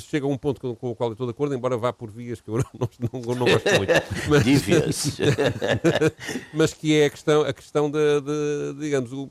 [0.00, 2.40] chega a um ponto com, o qual eu estou de acordo, embora vá por vias
[2.40, 3.92] que eu não, não, não gosto muito.
[4.28, 4.44] Mas,
[6.52, 9.30] mas que é a questão, a questão de, de digamos, o,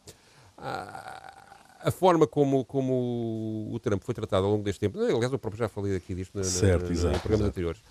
[0.57, 4.99] a, a, forma como, como o Trump foi tratado ao longo deste tempo.
[4.99, 7.49] Aliás, eu próprio já falei aqui disto na, certo, na, exato, em programas exato.
[7.49, 7.81] anteriores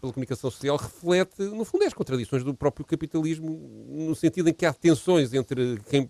[0.00, 3.50] pela comunicação social reflete, no fundo, as contradições do próprio capitalismo,
[3.88, 6.06] no sentido em que há tensões entre quem,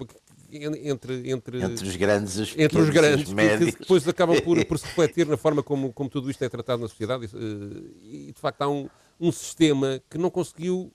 [0.56, 4.62] entre, entre, entre os grandes os entre os grandes, os que, que, depois acabam por,
[4.66, 7.28] por se refletir na forma como, como tudo isto é tratado na sociedade.
[8.02, 8.88] E, de facto, há um,
[9.20, 10.92] um sistema que não conseguiu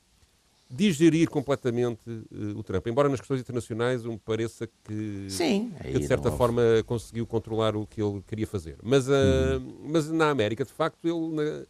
[0.70, 2.86] digerir completamente uh, o Trump.
[2.88, 7.88] Embora nas questões internacionais me pareça que, Sim, que de certa forma conseguiu controlar o
[7.88, 8.78] que ele queria fazer.
[8.84, 9.12] Mas, uh,
[9.60, 9.78] hum.
[9.90, 11.36] mas na América, de facto, ele...
[11.36, 11.66] Na,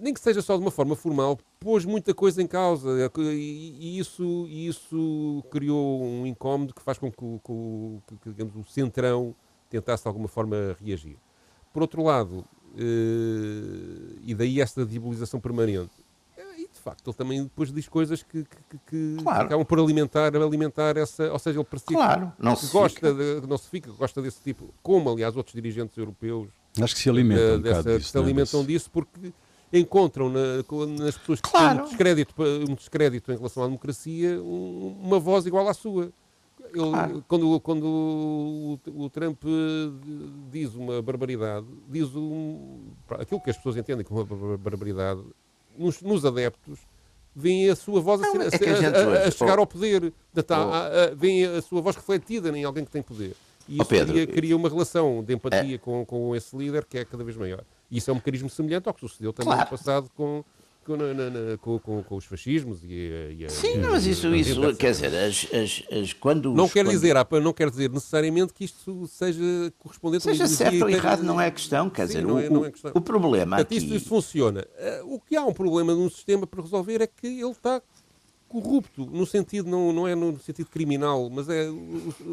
[0.00, 4.46] nem que seja só de uma forma formal, pôs muita coisa em causa e, isso,
[4.48, 9.34] isso criou um incómodo que faz com que, que, que digamos, o centrão
[9.68, 11.16] tentasse de alguma forma reagir.
[11.72, 12.44] Por outro lado,
[14.22, 15.92] e daí esta diabolização permanente,
[16.56, 18.44] e de facto ele também depois diz coisas que,
[18.86, 19.46] que claro.
[19.46, 23.40] acabam por alimentar, alimentar essa, ou seja, ele parece claro, não se gosta, fica.
[23.40, 26.48] de, não se fica, gosta desse tipo, como aliás outros dirigentes europeus
[26.80, 29.32] Acho que se alimentam, um dessa, disso, se alimentam disso porque
[29.72, 30.56] encontram na,
[30.98, 31.76] nas pessoas que claro.
[31.76, 32.34] têm um descrédito,
[32.68, 36.10] um descrédito em relação à democracia uma voz igual à sua.
[36.72, 37.24] Ele, claro.
[37.26, 39.42] Quando, quando o, o, Trump
[40.50, 42.80] diz uma barbaridade, diz um,
[43.10, 45.20] aquilo que as pessoas entendem como uma barbaridade,
[45.76, 46.78] nos, nos adeptos,
[47.34, 51.16] vem a sua voz Não, a, é a, a, a, chegar oh, ao poder, oh,
[51.16, 53.34] vem a sua voz refletida em alguém que tem poder.
[53.68, 55.78] E isso oh, Pedro, cria, cria, uma relação de empatia é.
[55.78, 57.64] com, com esse líder que é cada vez maior.
[57.90, 59.70] E isso é um mecanismo semelhante ao que sucedeu também claro.
[59.70, 60.44] no passado com,
[60.84, 64.76] com, na, na, com, com, com, os fascismos e, e Sim, não, mas isso, isso
[64.76, 66.52] quer dizer, as, as, as, quando...
[66.52, 66.90] Não quer, quando...
[66.90, 71.50] dizer, não quer dizer necessariamente que isto seja correspondente seja certo ou errado, não é
[71.50, 72.92] questão, quer Sim, dizer, não o, é, não é questão.
[72.94, 73.84] o problema Portanto, aqui...
[73.84, 74.64] Isso, isso funciona.
[75.04, 77.82] O que há um problema num sistema para resolver é que ele está
[78.50, 81.68] corrupto, no sentido, não, não é no sentido criminal, mas é.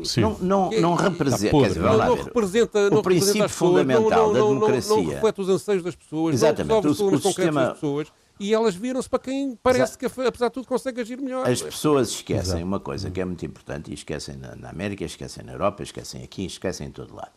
[0.03, 0.21] Sim.
[0.21, 1.57] Não, não, não representa.
[1.59, 2.79] Quer dizer, não, não representa.
[2.79, 4.95] O não princípio representa fundamental não, da democracia.
[4.95, 6.69] Não, reflete os anseios das pessoas, Exatamente.
[6.69, 7.61] não resolve os problemas o concretos sistema...
[7.61, 8.07] das pessoas
[8.39, 11.47] e elas viram-se para quem parece que, apesar de tudo, consegue agir melhor.
[11.47, 12.65] As pessoas esquecem Exato.
[12.65, 16.23] uma coisa que é muito importante, e esquecem na, na América, esquecem na Europa, esquecem
[16.23, 17.31] aqui, esquecem em todo lado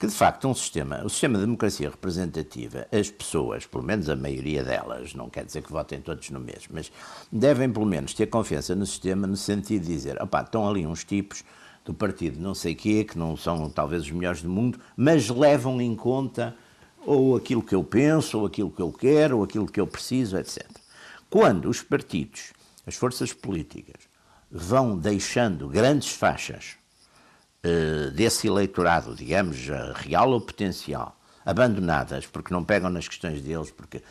[0.00, 4.16] que de facto um sistema, o sistema de democracia representativa, as pessoas, pelo menos a
[4.16, 6.90] maioria delas, não quer dizer que votem todos no mesmo, mas
[7.30, 11.04] devem pelo menos ter confiança no sistema no sentido de dizer, opá, estão ali uns
[11.04, 11.44] tipos
[11.84, 15.78] do partido não sei quê, que não são talvez os melhores do mundo, mas levam
[15.82, 16.56] em conta
[17.04, 20.38] ou aquilo que eu penso, ou aquilo que eu quero, ou aquilo que eu preciso,
[20.38, 20.66] etc.
[21.28, 22.54] Quando os partidos,
[22.86, 24.00] as forças políticas,
[24.50, 26.79] vão deixando grandes faixas
[28.14, 29.58] desse eleitorado, digamos,
[29.94, 34.02] real ou potencial, abandonadas porque não pegam nas questões deles, porque,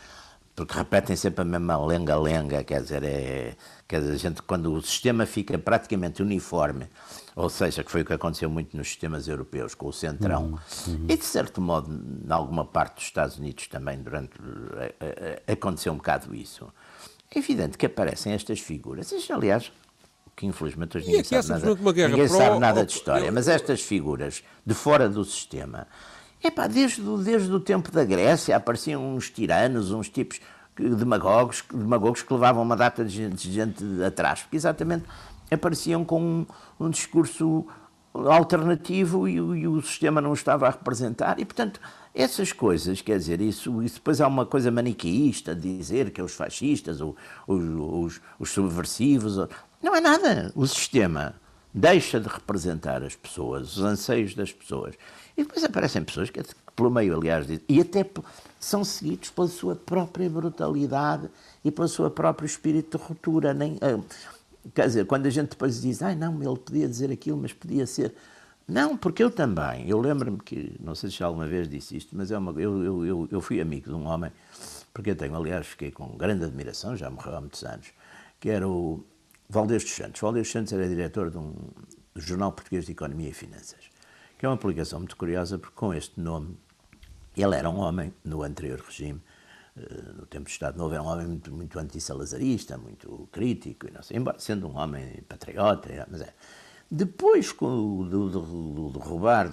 [0.54, 3.56] porque repetem sempre a mesma lenga-lenga, quer dizer, é,
[3.88, 6.86] quer dizer, a gente, quando o sistema fica praticamente uniforme,
[7.34, 10.94] ou seja, que foi o que aconteceu muito nos sistemas europeus, com o centrão, uhum,
[10.94, 11.06] uhum.
[11.08, 14.32] e de certo modo, em alguma parte dos Estados Unidos também, durante,
[15.50, 16.70] aconteceu um bocado isso.
[17.32, 19.72] É evidente que aparecem estas figuras, aliás,
[20.40, 21.74] que infelizmente hoje ninguém, sabe nada,
[22.08, 22.36] ninguém pro...
[22.36, 25.86] sabe nada de história, mas estas figuras de fora do sistema,
[26.42, 30.40] epá, desde, desde o tempo da Grécia apareciam uns tiranos, uns tipos
[30.74, 35.04] demagogos, demagogos que levavam uma data de gente, de gente atrás, porque exatamente
[35.50, 36.46] apareciam com um,
[36.80, 37.66] um discurso
[38.14, 41.78] alternativo e, e, o sistema não estava a representar e, portanto,
[42.14, 46.24] essas coisas, quer dizer, isso, isso depois há uma coisa maniqueísta de dizer que é
[46.24, 47.14] os fascistas, ou,
[47.46, 49.38] os, os, os subversivos,
[49.82, 50.52] não é nada.
[50.54, 51.34] O sistema
[51.72, 54.94] deixa de representar as pessoas, os anseios das pessoas.
[55.36, 56.42] E depois aparecem pessoas que,
[56.74, 58.04] pelo meio, aliás, e até
[58.58, 61.30] são seguidos pela sua própria brutalidade
[61.64, 63.54] e pelo seu próprio espírito de ruptura.
[63.54, 63.78] Nem,
[64.74, 67.86] quer dizer, quando a gente depois diz, ai não, ele podia dizer aquilo, mas podia
[67.86, 68.14] ser.
[68.66, 69.88] Não, porque eu também.
[69.88, 72.84] Eu lembro-me que, não sei se já alguma vez disse isto, mas é uma, eu,
[72.84, 74.30] eu, eu, eu fui amigo de um homem,
[74.92, 77.88] porque eu tenho, aliás, fiquei com grande admiração, já morreu há muitos anos,
[78.38, 79.02] que era o
[79.50, 80.20] Valdez dos Santos.
[80.20, 81.52] Valdez dos Santos era diretor de um,
[82.14, 83.80] do Jornal Português de Economia e Finanças,
[84.38, 86.56] que é uma publicação muito curiosa, porque com este nome,
[87.36, 89.20] ele era um homem, no anterior regime,
[90.16, 94.02] no tempo do Estado Novo, era um homem muito, muito anti-salazarista, muito crítico, e não
[94.02, 96.32] sei, embora sendo um homem patriota, mas é.
[96.92, 99.48] Depois, com do, do, do, roubar,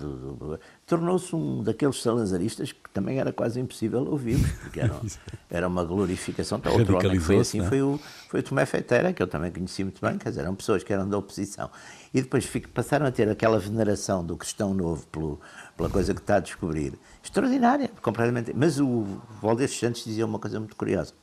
[0.87, 4.99] tornou-se um daqueles salazaristas que também era quase impossível ouvir, porque era,
[5.47, 6.59] era uma glorificação.
[6.65, 7.69] Outro homem que foi assim é?
[7.69, 10.55] foi, o, foi o Tomé Feiteira, que eu também conheci muito bem, quer dizer, eram
[10.55, 11.69] pessoas que eram da oposição.
[12.11, 15.39] E depois passaram a ter aquela veneração do cristão novo pelo,
[15.75, 16.93] pela coisa que está a descobrir.
[17.23, 18.51] Extraordinária, completamente.
[18.55, 19.05] Mas o
[19.39, 21.13] Valdez Santos dizia uma coisa muito curiosa,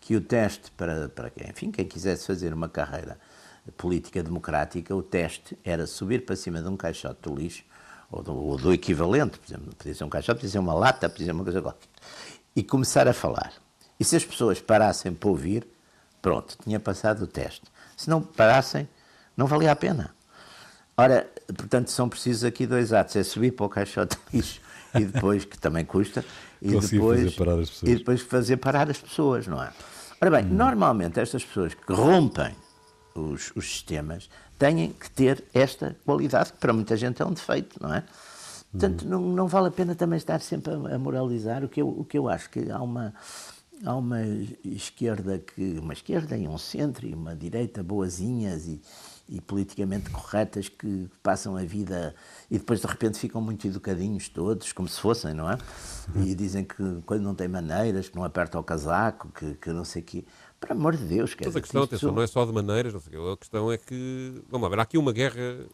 [0.00, 3.18] que o teste para, para quem, enfim, quem quisesse fazer uma carreira
[3.76, 7.64] política democrática, o teste era subir para cima de um caixote do lixo,
[8.10, 11.08] ou do, ou do equivalente, por exemplo, podia ser um caixote, podia ser uma lata,
[11.08, 11.88] podia ser uma coisa qualquer,
[12.56, 13.52] e começar a falar.
[13.98, 15.66] E se as pessoas parassem para ouvir,
[16.20, 17.62] pronto, tinha passado o teste.
[17.96, 18.88] Se não parassem,
[19.36, 20.14] não valia a pena.
[20.96, 24.60] Ora, portanto, são precisos aqui dois atos: é subir para o caixote de lixo
[24.94, 26.24] e depois, que também custa,
[26.60, 27.38] e depois,
[27.82, 29.70] e depois fazer parar as pessoas, não é?
[30.20, 30.54] Ora bem, hum.
[30.54, 32.54] normalmente estas pessoas que rompem
[33.14, 37.80] os, os, sistemas têm que ter esta qualidade, que para muita gente é um defeito,
[37.82, 38.04] não é?
[38.70, 41.64] Portanto, não, não vale a pena também estar sempre a, a, moralizar.
[41.64, 43.12] O que, eu, o que eu acho que há uma,
[43.84, 44.22] há uma
[44.64, 48.80] esquerda que uma esquerda e um centro e uma direita boazinhas e,
[49.28, 52.14] e politicamente corretas que passam a vida
[52.48, 55.58] e depois de repente ficam muito educadinhos todos, como se fossem, não é?
[56.16, 59.84] E dizem que quando não tem maneiras, que não aperta o casaco, que, que não
[59.84, 60.24] sei o quê.
[60.60, 63.00] Por amor de Deus, quer Mas a questão, atenção, não é só de maneiras, não
[63.00, 65.66] sei, a questão é que, vamos lá ver, há aqui uma guerra,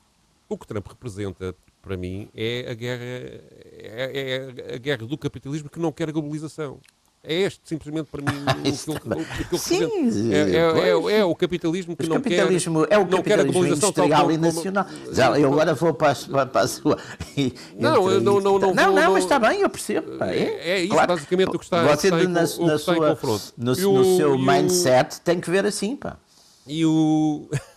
[0.49, 5.69] o que Trump representa, para mim, é a guerra, é, é a guerra do capitalismo
[5.69, 6.81] que não quer a globalização.
[7.29, 8.39] É este, simplesmente, para mim,
[9.51, 13.05] o que Sim, é, é, é, é, o capitalismo que não capitalismo, quer, é o
[13.05, 14.87] globalização industrial e nacional.
[15.11, 16.97] Já, eu agora vou para a, para a sua...
[17.77, 20.23] Não, não, não, não, não, não, mas está bem, eu percebo.
[20.23, 23.19] É, é isso, basicamente, o que está, Você, na, sua,
[23.57, 26.17] no seu mindset, tem que ver assim, pá.
[26.67, 27.49] E o...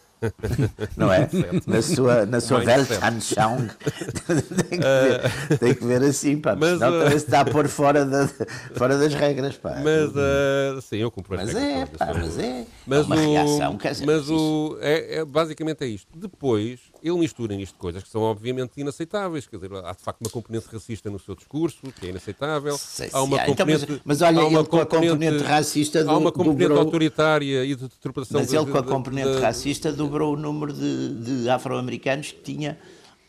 [0.97, 1.29] não é?
[1.65, 3.67] Na sua, na sua Weltanschauung
[4.69, 7.45] tem, que ver, tem que ver assim, pá, mas, senão uh, também se está a
[7.45, 8.27] pôr fora, da,
[8.75, 9.81] fora das regras, pá.
[9.83, 13.77] Mas, uh, sim, eu compro mas é, pá, mas é, mas é uma o, reação,
[13.77, 16.07] quer dizer, mas o, é, é, basicamente é isto.
[16.17, 20.29] Depois, ele mistura nisto coisas que são obviamente inaceitáveis, quer dizer, há de facto uma
[20.29, 22.77] componente racista no seu discurso, que é inaceitável.
[22.77, 26.17] Sei, há uma então, componente, mas, mas, olha, ele com a componente racista do, Há
[26.17, 28.39] uma componente dobrou, autoritária e de deturpação.
[28.39, 32.77] Mas ele com a componente de, racista dobrou o número de, de afro-americanos que tinha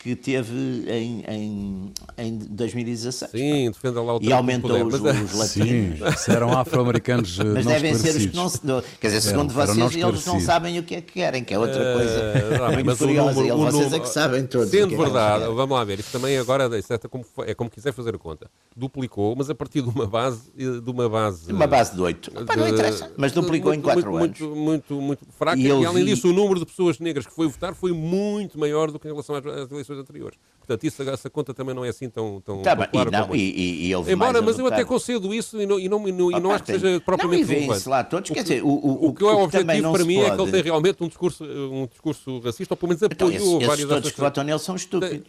[0.01, 0.55] que teve
[0.89, 3.31] em, em, em 2016.
[3.31, 6.21] Sim, defenda lá o E aumentou os, os latinos.
[6.21, 8.61] Sim, eram afro-americanos eh, Mas devem ser os que não se...
[8.99, 11.79] Quer dizer, segundo vocês, eles não sabem o que é que querem, que é outra
[11.79, 13.43] uh, coisa não, muito curiosa.
[13.43, 14.71] Número, vocês número, é que sabem todos.
[14.71, 18.15] Sendo é verdade, vamos lá ver, isso também agora é, como, é como quiser fazer
[18.15, 18.51] a conta.
[18.75, 20.51] Duplicou, mas a partir de uma base...
[20.57, 22.31] De uma base, uma base de 8.
[22.31, 24.41] De, não interessa, mas duplicou muito, em 4 anos.
[24.41, 25.61] Muito, muito, muito fraca.
[25.61, 26.15] E, e além vi...
[26.15, 29.11] disso, o número de pessoas negras que foi votar foi muito maior do que em
[29.11, 30.39] relação às eleições eleições anteriores.
[30.59, 33.09] Portanto, isso, essa conta também não é assim tão, tão, tá tão clara.
[33.09, 36.09] E, não, e, e, e Embora, mas eu até concedo isso e não, e não,
[36.09, 37.89] e não, e não acho que seja propriamente não, relevante.
[37.89, 40.31] lá todos, quer dizer, o, o, o que é o objetivo para mim pode...
[40.31, 43.57] é que ele tem realmente um discurso, um discurso racista, ou pelo menos então, apoiou
[43.57, 45.29] então, várias todos que votam nele são estúpidos.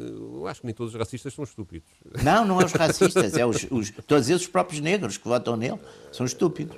[0.00, 1.88] Eu acho que nem todos os racistas são estúpidos.
[2.22, 5.78] Não, não é os racistas, é os, os, todos esses próprios negros que votam nele
[6.12, 6.76] são estúpidos.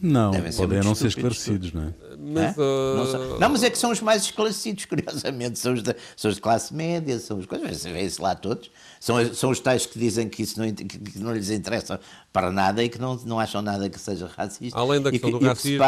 [0.00, 1.94] Não, podem não ser esclarecidos, não é?
[2.24, 2.96] Mas, uh...
[2.96, 5.58] não, são, não, mas é que são os mais esclarecidos, curiosamente.
[5.58, 8.70] São os, de, são os de classe média, são os coisas, vê-se lá todos.
[9.00, 11.98] São, são os tais que dizem que isso não, que, que não lhes interessa
[12.32, 14.78] para nada e que não, não acham nada que seja racista.
[14.78, 15.78] Além da questão e, do racismo.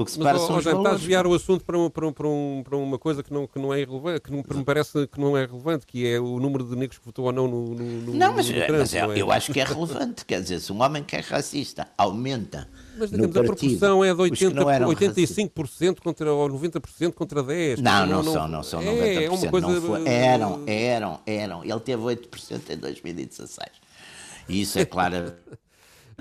[0.00, 0.66] O que separa Mas, oh, valores.
[0.66, 3.30] Está a desviar o assunto para, uma, para, um, para, um, para uma coisa que
[3.30, 6.06] não, que não é irrelevante, que, não, que me parece que não é relevante, que
[6.06, 8.94] é o número de negros que votou ou não no, no, Não, mas, no mas
[8.94, 10.24] é, eu acho que é relevante.
[10.24, 14.20] Quer dizer, se um homem que é racista aumenta mas digamos, a proporção é de
[14.20, 17.78] 80, 85% contra, ou 90% contra 10%.
[17.78, 18.86] Não, não, não, são, não são 90%.
[18.86, 19.68] É, é uma coisa...
[19.68, 21.64] Não foi, eram, eram, eram.
[21.64, 23.68] Ele teve 8% em 2016.
[24.48, 25.32] E isso é claro.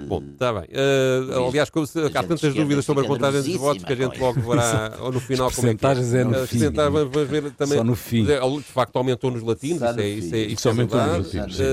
[0.07, 0.63] Bom, está bem.
[0.63, 4.19] Uh, aliás, como se, há tantas dúvidas sobre a contagem dos votos que a gente
[4.19, 5.89] logo verá ou no final como é que é.
[5.89, 6.59] é no fim.
[6.69, 7.77] Vamos ver também.
[7.77, 8.25] Só no fim.
[8.25, 11.59] De facto, aumentou nos latinos, isso é, isso é, isso é aumentou nos latinos.
[11.59, 11.63] Uh,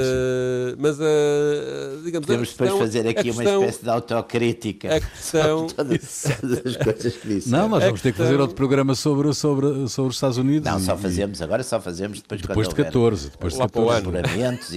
[0.78, 4.96] mas, uh, digamos, Podemos depois fazer aqui questão, uma espécie de autocrítica.
[4.96, 5.66] A questão.
[5.76, 7.50] todas, todas as coisas que disse.
[7.50, 10.70] Não, nós vamos ter que fazer outro programa sobre, sobre, sobre os Estados Unidos.
[10.70, 13.30] Não, só fazemos, agora só fazemos depois, depois de 14.
[13.30, 14.06] Depois de 14.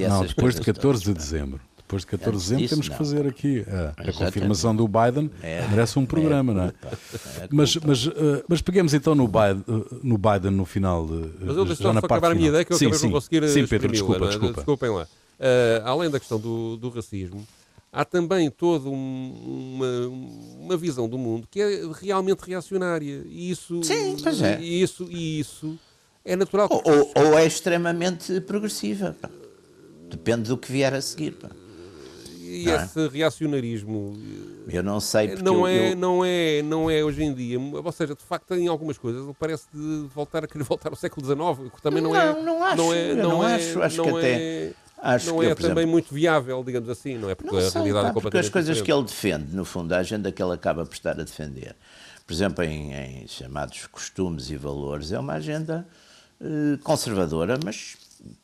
[0.07, 1.68] Não, depois de 14 de dezembro.
[1.89, 5.31] Depois de 14 de dezembro temos que fazer aqui a, a confirmação do Biden.
[5.41, 6.67] É, merece um programa, é, não é?
[6.67, 11.05] é mas, mas, uh, mas peguemos então no Biden, uh, no, Biden no final.
[11.05, 13.05] Uh, mas eu deixo só acabar a minha ideia que eu sim, acabei sim.
[13.07, 14.53] não conseguir Sim, Pedro, desculpa, desculpa.
[14.53, 15.07] Desculpem lá.
[15.83, 17.43] além da questão do, do racismo,
[17.91, 23.23] há também toda um, uma, uma visão do mundo que é realmente reacionária.
[23.25, 24.61] E isso, Sim, pois é.
[24.61, 25.75] E isso, e isso
[26.23, 26.67] é natural.
[26.69, 29.15] Ou, ou, ou é extremamente progressiva.
[29.19, 29.27] Pá.
[30.07, 31.31] Depende do que vier a seguir.
[31.31, 31.49] Pá.
[32.49, 32.83] E não é?
[32.83, 34.13] esse reacionarismo
[34.67, 37.59] Eu não sei porque não é, eu- não, é, não é hoje em dia.
[37.59, 40.95] Ou seja, de facto, em algumas coisas ele parece de voltar a querer voltar ao
[40.95, 42.33] século XIX, que também não, é.
[42.33, 45.25] Não, não acho, é, eu não não é, acho, acho não que é, até- acho
[45.27, 47.35] não que é eu, também exemplo- muito viável, digamos assim, não é?
[47.35, 48.99] Porque Não a sei, realidade pá, é porque completamente as coisas que diferente.
[48.99, 49.07] ele
[49.39, 51.75] defende, no fundo, a agenda que ele acaba por estar a defender,
[52.25, 55.87] por exemplo, em, em chamados costumes e valores, é uma agenda
[56.41, 57.97] eh, conservadora, mas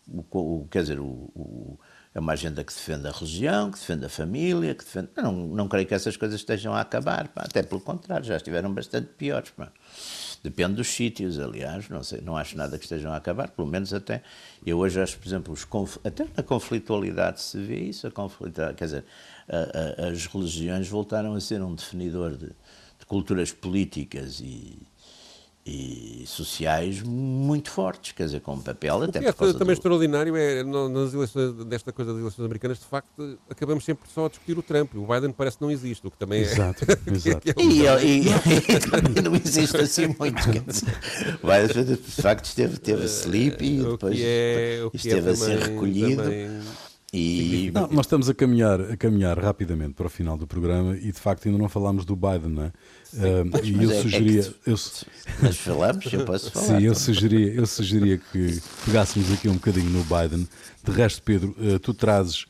[0.07, 1.79] o, o- quer dizer, o, o-
[2.15, 5.09] é uma agenda que defende a religião, que defende a família, que defende.
[5.17, 8.73] Não, não creio que essas coisas estejam a acabar, pá, até pelo contrário, já estiveram
[8.73, 9.49] bastante piores.
[9.49, 9.69] pá.
[10.41, 13.93] Depende dos sítios, aliás, não sei, não acho nada que estejam a acabar, pelo menos
[13.93, 14.23] até.
[14.65, 18.85] Eu hoje acho, por exemplo, conf- até na conflitualidade se vê isso, a conflitualidade, quer
[18.85, 19.05] dizer,
[19.49, 24.77] a- a- as religiões voltaram a ser um definidor de, de culturas políticas e,
[25.67, 29.73] e sociais muito fortes, quer dizer, com papel O até que é por causa também
[29.73, 34.27] do- extraordinário é, nas eleições, desta coisa das eleições americanas, de facto, acabamos sempre só
[34.27, 34.93] a discutir o Trump.
[34.93, 36.43] O Biden parece que não existe, o que também é.
[36.43, 37.49] Exato, exato.
[37.49, 38.27] é um- E, e-
[38.75, 40.99] e também não existe assim muito, quer dizer,
[41.41, 45.57] vai, de facto esteve, esteve sleepy e o depois é, o é esteve a ser
[45.59, 46.61] também- recolhido também-
[47.17, 51.11] e Não, nós estamos a caminhar, a caminhar rapidamente para o final do programa e
[51.11, 52.71] de facto ainda não falámos do Biden, não é?
[53.17, 54.75] Ah, e mas eu é- é sugeria, tu- eu,
[55.41, 56.65] mas falamos, eu posso falar.
[56.79, 60.47] sim, eu sugeria, eu sugeria que pegássemos aqui um bocadinho no Biden.
[60.83, 62.45] De resto, Pedro, ah, tu trazes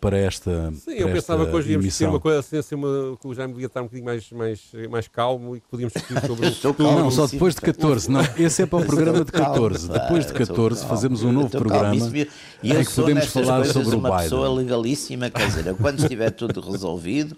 [0.00, 2.74] para esta, Sim, para eu pensava esta que hoje íamos emissão- uma coisa assim, assim
[2.76, 5.92] uma, que o Jaime devia estar um bocadinho mais, mais, mais calmo e que podíamos
[5.94, 6.98] discutir sobre Eu o calmo.
[7.00, 7.66] Não, só depois de tá.
[7.66, 8.10] 14.
[8.10, 9.88] Não, esse é para o programa de Estou calmo, 14.
[9.88, 10.94] pá, Depois de estou 14 calmo.
[10.94, 14.18] fazemos um Eu novo programa E em eu que sou podemos falar sobre o uma
[14.18, 14.64] pessoa Biden.
[14.64, 17.36] legalíssima, quer dizer, eu quando estiver tudo resolvido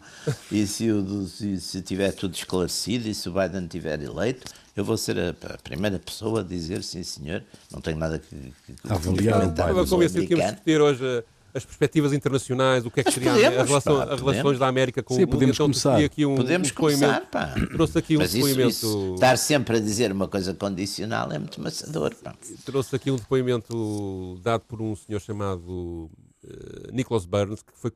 [0.52, 4.84] e se, o- se, se tiver tudo esclarecido e se o Biden estiver eleito, eu
[4.84, 8.28] vou ser a, a primeira pessoa a dizer sim senhor, não tenho nada que,
[8.66, 9.50] que, que Avaliar o Biden.
[9.52, 11.24] Estava sou convencido que íamos discutir hoje
[11.56, 14.32] as perspectivas internacionais, o que é que seria a- podemos, a relação, pá, as podemos.
[14.32, 15.32] relações da América com Sim, o mundo.
[15.32, 15.88] podemos então, começar.
[15.90, 17.54] trouxe aqui um, Podemos um depoimento, começar, pá.
[17.72, 18.68] Trouxe aqui um Mas isso, depoimento.
[18.70, 22.34] isso, estar sempre a dizer uma coisa condicional é muito maçador, pá.
[22.64, 26.10] Trouxe aqui um depoimento dado por um senhor chamado
[26.46, 27.90] eh, Nicholas Burns, que, foi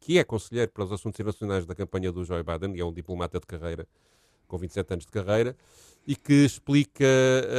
[0.00, 2.92] que é conselheiro para os assuntos internacionais da campanha do Joe Biden, e é um
[2.92, 3.86] diplomata de carreira,
[4.46, 5.56] com 27 anos de carreira,
[6.08, 7.04] e que explica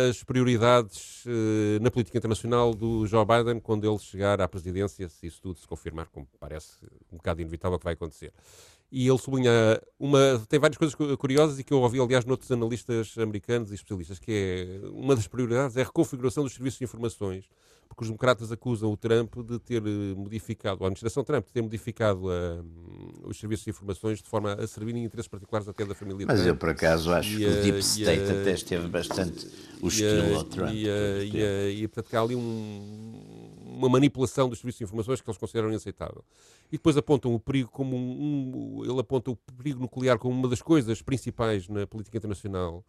[0.10, 5.28] as prioridades eh, na política internacional do Joe Biden quando ele chegar à presidência, se
[5.28, 6.84] isso tudo se confirmar, como parece
[7.14, 8.34] um bocado inevitável que vai acontecer.
[8.92, 10.44] E ele sublinha uma.
[10.50, 14.18] Tem várias coisas cu- curiosas e que eu ouvi, aliás, noutros analistas americanos e especialistas,
[14.18, 17.46] que é uma das prioridades é a reconfiguração dos serviços de informações,
[17.90, 21.62] porque os democratas acusam o Trump de ter eh, modificado, a administração Trump, de ter
[21.62, 22.64] modificado ah,
[23.24, 26.46] os serviços de informações de forma a servirem interesses particulares até da família Mas eu,
[26.46, 26.60] Trump.
[26.60, 29.48] por acaso, acho E, que o eh, Deep State eh, até esteve bastante
[29.82, 30.70] o estilo eh, ao Trump.
[30.72, 35.20] E, eh, e, eh, e, portanto, há ali um- uma manipulação dos serviços de informações
[35.20, 36.24] que eles consideram inaceitável.
[36.72, 40.48] E depois apontam o perigo como um, um- ele aponta o perigo nuclear como uma
[40.48, 42.86] das coisas principais na política internacional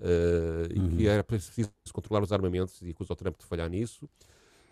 [0.00, 4.08] eh, e que era preciso controlar os armamentos e acusa o Trump de falhar nisso.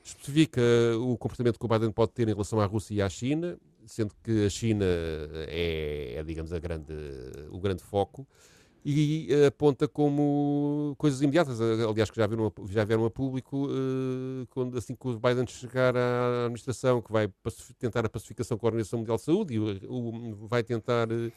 [0.02, 0.60] Especifica
[0.98, 4.14] o comportamento que o Biden pode ter em relação à Rússia e à China, sendo
[4.22, 4.84] que a China
[5.48, 6.92] é, é, digamos, a grande,
[7.50, 8.26] o grande foco
[8.82, 13.10] e eh, aponta como coisas imediatas, eh, aliás, que já vieram a, já vieram a
[13.10, 17.28] público, eh, quando, assim que o Biden chegar à administração, que vai
[17.78, 21.30] tentar a pacificação com a Organização Mundial de Saúde e o- vai tentar eh,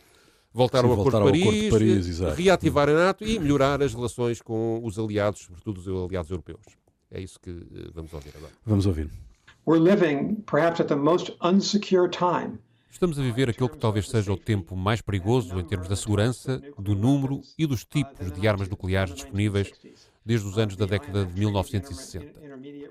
[0.53, 3.25] voltar Sim, ao Acordo voltar de ao Acordo de Paris, Paris, eh, reativar a NATO
[3.25, 6.61] e melhorar as relações com os aliados, sobretudo os aliados europeus.
[7.13, 8.51] É isso que eh, vamos ouvir agora.
[8.65, 9.09] Vamos ouvir.
[9.65, 12.59] We're living perhaps at the most unsecure time
[12.93, 16.61] Estamos a viver aquele que talvez seja o tempo mais perigoso em termos da segurança,
[16.77, 19.71] do número e dos tipos de armas nucleares disponíveis
[20.23, 22.33] desde os anos da década de 1960.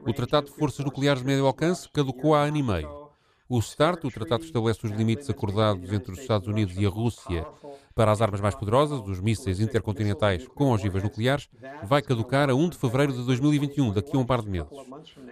[0.05, 3.11] O Tratado de Forças Nucleares de Médio Alcance caducou há ano e meio.
[3.49, 6.89] O START, o tratado que estabelece os limites acordados entre os Estados Unidos e a
[6.89, 7.47] Rússia
[7.95, 11.49] para as armas mais poderosas, os mísseis intercontinentais com ogivas nucleares,
[11.85, 14.71] vai caducar a 1 de fevereiro de 2021, daqui a um par de meses.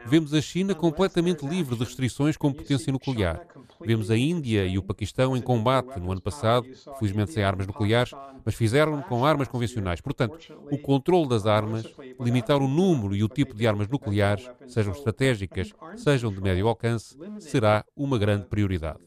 [0.07, 3.47] Vemos a China completamente livre de restrições com potência nuclear.
[3.81, 6.67] Vemos a Índia e o Paquistão em combate no ano passado,
[6.99, 8.13] felizmente sem armas nucleares,
[8.45, 10.01] mas fizeram com armas convencionais.
[10.01, 10.39] Portanto,
[10.71, 11.85] o controle das armas,
[12.21, 17.17] limitar o número e o tipo de armas nucleares, sejam estratégicas, sejam de médio alcance,
[17.39, 18.99] será uma grande prioridade.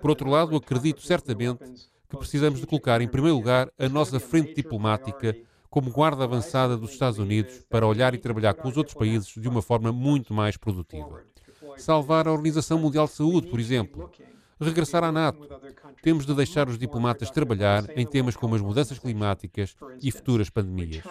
[0.00, 1.64] Por outro lado, acredito certamente
[2.14, 5.36] que precisamos de colocar em primeiro lugar a nossa frente diplomática
[5.68, 9.48] como guarda avançada dos Estados Unidos para olhar e trabalhar com os outros países de
[9.48, 11.22] uma forma muito mais produtiva.
[11.76, 14.08] Salvar a Organização Mundial de Saúde, por exemplo.
[14.60, 15.48] regressar à NATO.
[16.00, 21.02] Temos de deixar os diplomatas trabalhar em temas como as mudanças climáticas e futuras pandemias.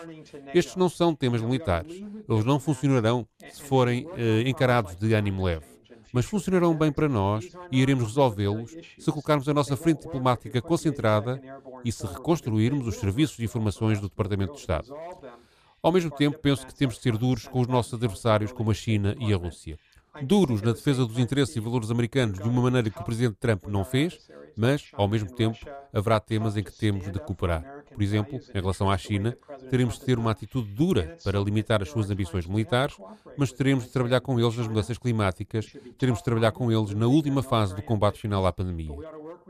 [0.55, 2.01] Estes não são temas militares.
[2.27, 5.72] Eles não funcionarão se forem eh, encarados de ânimo leve.
[6.13, 11.41] Mas funcionarão bem para nós e iremos resolvê-los se colocarmos a nossa frente diplomática concentrada
[11.83, 14.95] e se reconstruirmos os serviços de informações do Departamento de Estado.
[15.81, 18.73] Ao mesmo tempo, penso que temos de ser duros com os nossos adversários, como a
[18.73, 19.77] China e a Rússia
[20.21, 23.65] duros na defesa dos interesses e valores americanos de uma maneira que o Presidente Trump
[23.65, 25.57] não fez, mas, ao mesmo tempo,
[25.91, 27.82] haverá temas em que temos de cooperar.
[27.93, 29.37] Por exemplo, em relação à China,
[29.69, 32.95] teremos de ter uma atitude dura para limitar as suas ambições militares,
[33.37, 37.07] mas teremos de trabalhar com eles nas mudanças climáticas, teremos de trabalhar com eles na
[37.07, 38.95] última fase do combate final à pandemia.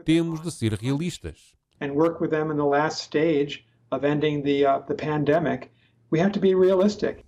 [0.03, 1.53] Temos de ser realistas.
[1.81, 5.69] And work with them in the last stage of ending the, uh, the pandemic.
[6.11, 7.25] We have to be realistic.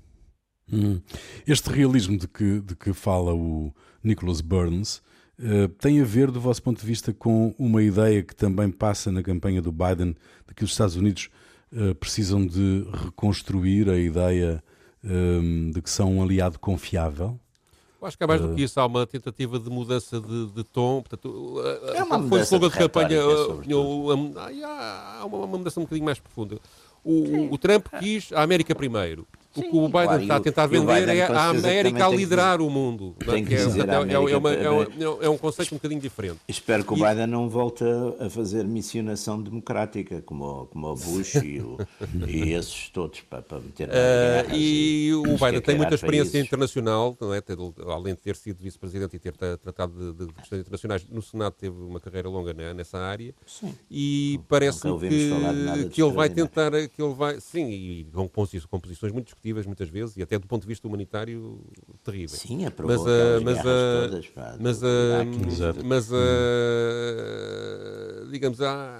[0.72, 1.02] Hum.
[1.46, 5.02] Este realismo de que, de que fala o Nicholas Burns
[5.40, 9.12] uh, tem a ver, do vosso ponto de vista, com uma ideia que também passa
[9.12, 10.16] na campanha do Biden
[10.48, 11.30] de que os Estados Unidos
[11.72, 14.64] uh, precisam de reconstruir a ideia
[15.04, 17.40] um, de que são um aliado confiável?
[18.02, 20.64] Eu acho que é mais do que isso, há uma tentativa de mudança de, de
[20.64, 21.02] tom.
[21.02, 21.56] Portanto,
[21.96, 23.20] é uma foi o slogan de campanha.
[23.22, 26.60] Há uma, uma mudança um bocadinho mais profunda.
[27.04, 29.28] O, o, Trump quis a América primeiro.
[29.56, 32.70] O que o Biden claro, está a tentar vender é a América a liderar o
[32.70, 33.16] mundo.
[35.22, 36.40] É um conceito um bocadinho diferente.
[36.48, 37.84] Espero que o Biden não volte
[38.20, 41.78] a fazer missionação democrática, como, como o Bush e, o,
[42.28, 46.48] e esses todos, para, para meter uh, E o Biden tem muita experiência países.
[46.48, 47.42] internacional, não é?
[47.94, 51.76] além de ter sido vice-presidente e ter tratado de, de, questões internacionais, no Senado teve
[51.82, 53.34] uma carreira longa nessa área.
[53.46, 53.74] Sim.
[53.90, 59.30] E parece-me que, que ele vai tentar, que ele vai, sim, e com composições muito
[59.66, 61.60] muitas vezes, e até do ponto de vista humanitário,
[62.04, 62.42] terríveis.
[62.42, 64.86] Sim, aprovou mas, uh, mas, uh, todas, pá, mas, uh,
[65.84, 66.16] mas uh,
[68.32, 69.00] digamos, há,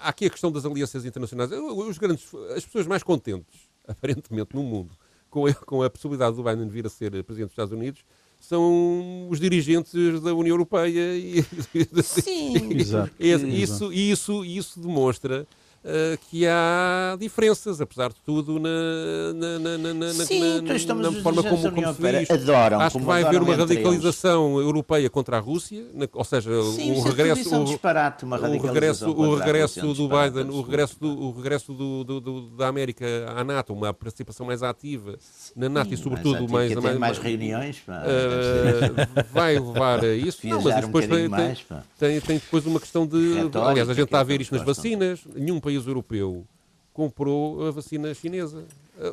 [0.00, 1.50] há aqui a questão das alianças internacionais.
[1.52, 4.96] Os grandes, as pessoas mais contentes, aparentemente, no mundo,
[5.28, 8.04] com a, com a possibilidade do Biden vir a ser presidente dos Estados Unidos,
[8.40, 11.42] são os dirigentes da União Europeia e,
[12.02, 15.46] Sim, exato, isso, isso, isso demonstra
[15.86, 21.72] uh, que há diferenças, apesar de tudo, na, na, na, na, Sim, então forma como,
[21.72, 22.30] como se diz.
[22.30, 24.66] Adoram, Acho que vai haver uma radicalização eles.
[24.66, 29.10] europeia contra a Rússia, ou seja, Sim, o regresso, é um disparate, uma o regresso,
[29.10, 33.06] o regresso do Biden, o regresso, do, o regresso do, do, do, da América
[33.36, 37.78] à NATO, uma participação mais ativa Sim, na NATO e sobretudo mais, mais, mais reuniões,
[37.80, 40.46] pá, uh, vai levar a isso.
[40.46, 41.64] Não, mas depois um tem, mais,
[41.98, 44.64] tem, tem, depois uma questão de, Retórica, aliás, a gente está a ver isto nas
[44.64, 46.46] vacinas, nenhum país país europeu
[46.92, 48.66] comprou a vacina chinesa.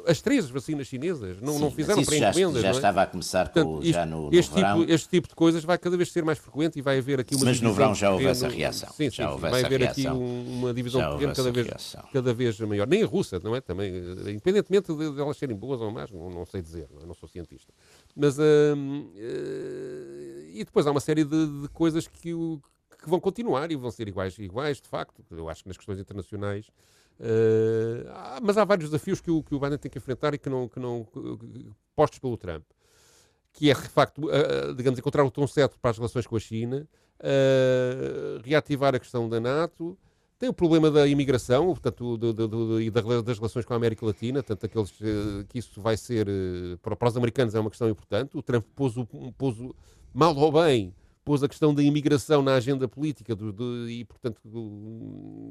[0.08, 2.62] As três vacinas chinesas não, Sim, não fizeram pré-encomendas.
[2.62, 2.72] Já, já é?
[2.72, 4.80] estava a começar Portanto, com, já no, no este, verão.
[4.80, 7.36] Tipo, este tipo de coisas vai cada vez ser mais frequente e vai haver aqui
[7.36, 8.88] uma Mas no verão já houve essa reação.
[8.92, 12.88] Sim, sim, sim vai haver aqui uma divisão terreno cada vez, cada vez maior.
[12.88, 13.60] Nem a russa, não é?
[13.60, 17.06] Também, independentemente de, de elas serem boas ou más, não, não sei dizer, não, é?
[17.06, 17.74] não sou cientista.
[18.16, 19.14] Mas, uh, uh,
[20.54, 22.62] e depois há uma série de, de coisas que, o,
[23.04, 25.24] que vão continuar e vão ser iguais, iguais, de facto.
[25.30, 26.68] Eu acho que nas questões internacionais.
[27.20, 28.08] Uh,
[28.42, 30.68] mas há vários desafios que o, que o Biden tem que enfrentar e que não,
[30.68, 32.64] que não que, postos pelo Trump.
[33.52, 36.40] Que é, de facto, uh, digamos, encontrar o tom certo para as relações com a
[36.40, 36.88] China,
[37.20, 39.98] uh, reativar a questão da NATO,
[40.40, 44.06] tem o problema da imigração, portanto, do, do, do, e das relações com a América
[44.06, 44.92] Latina, tanto aqueles
[45.48, 46.28] que isso vai ser,
[46.82, 48.36] para, os americanos é uma questão importante.
[48.36, 49.06] O Trump pôs, o,
[49.38, 49.56] pôs
[50.14, 50.94] mal ou bem,
[51.24, 54.40] pôs a questão da imigração na agenda política do, e, portanto,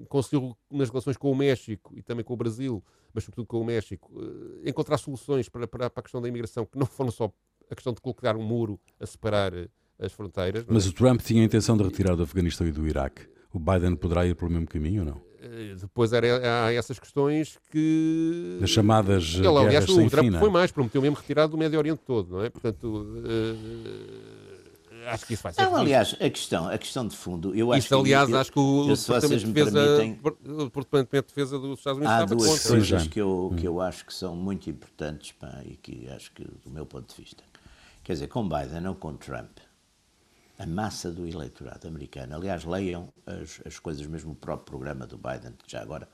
[0.08, 3.64] conseguiu nas relações com o México e também com o Brasil, mas sobretudo com o
[3.64, 7.32] México, uh, encontrar soluções para, para, para, a questão da imigração que não foram só
[7.70, 9.68] a questão de colocar um muro a separar uh,
[9.98, 10.64] as fronteiras.
[10.68, 10.88] Mas é?
[10.88, 13.22] o Trump tinha a intenção de retirar do Afeganistão e do Iraque.
[13.52, 15.16] O Biden poderá ir pelo mesmo caminho ou não?
[15.16, 18.58] Uh, depois era, há essas questões que.
[18.62, 19.34] As chamadas.
[19.36, 22.50] Ele, aliás, o Trump foi mais, prometeu mesmo retirar do Médio Oriente todo, não é?
[22.50, 23.06] Portanto
[25.06, 25.62] acho que isso vai ser.
[25.62, 28.58] Não, aliás, a questão, a questão de fundo, eu acho isso, aliás, que, acho que
[28.58, 32.48] o, eu, Departamento, de defesa, permitem, o Departamento de Defesa dos Estados Unidos há duas
[32.48, 32.68] contra.
[32.68, 36.44] coisas que eu, que eu acho que são muito importantes pá, e que acho que,
[36.44, 37.42] do meu ponto de vista,
[38.02, 39.58] quer dizer, com Biden ou com Trump,
[40.58, 45.18] a massa do eleitorado americano, aliás, leiam as, as coisas, mesmo o próprio programa do
[45.18, 46.08] Biden, já agora,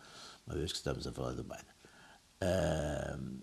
[0.47, 1.79] uma vez que estamos a falar do Biden.
[2.41, 3.43] Uh,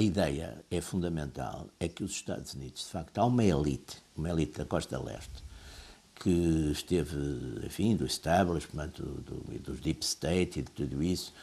[0.00, 4.30] a ideia é fundamental, é que os Estados Unidos, de facto, há uma elite, uma
[4.30, 5.44] elite da costa leste,
[6.14, 7.16] que esteve,
[7.66, 11.34] enfim, do establishment, do, do, dos deep state e de tudo isso,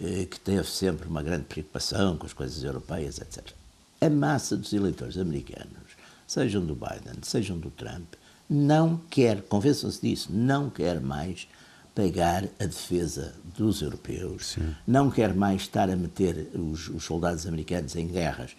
[0.00, 3.52] eh, que teve sempre uma grande preocupação com as coisas europeias, etc.
[4.00, 5.96] A massa dos eleitores americanos,
[6.26, 8.14] sejam do Biden, sejam do Trump,
[8.48, 11.46] não quer, convençam-se disso, não quer mais
[11.94, 14.74] pagar a defesa dos europeus, Sim.
[14.86, 18.56] não quer mais estar a meter os, os, soldados americanos em guerras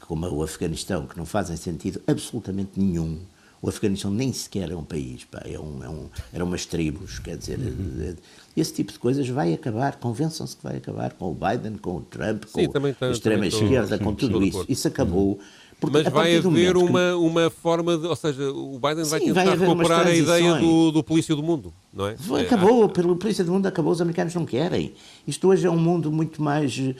[0.00, 3.20] como o Afeganistão, que não fazem sentido absolutamente nenhum.
[3.62, 7.18] O Afeganistão nem sequer é um país, pá, é um, é um, eram umas tribos,
[7.18, 8.14] quer dizer, uhum.
[8.56, 12.00] esse tipo de coisas vai acabar, convençam-se que vai acabar com o Biden, com o
[12.02, 12.68] Trump, com sim,
[13.00, 14.64] a extrema-esquerda, com tudo isso.
[14.68, 15.32] Isso acabou.
[15.32, 15.38] Uhum.
[15.78, 17.14] Porque Mas vai haver uma, que...
[17.16, 18.06] uma forma de.
[18.06, 21.42] Ou seja, o Biden Sim, vai tentar vai recuperar a ideia do, do polícia do
[21.42, 22.16] mundo, não é?
[22.40, 24.94] Acabou, pelo polícia do mundo acabou, os americanos não querem.
[25.26, 26.94] Isto hoje é um mundo muito mais uh,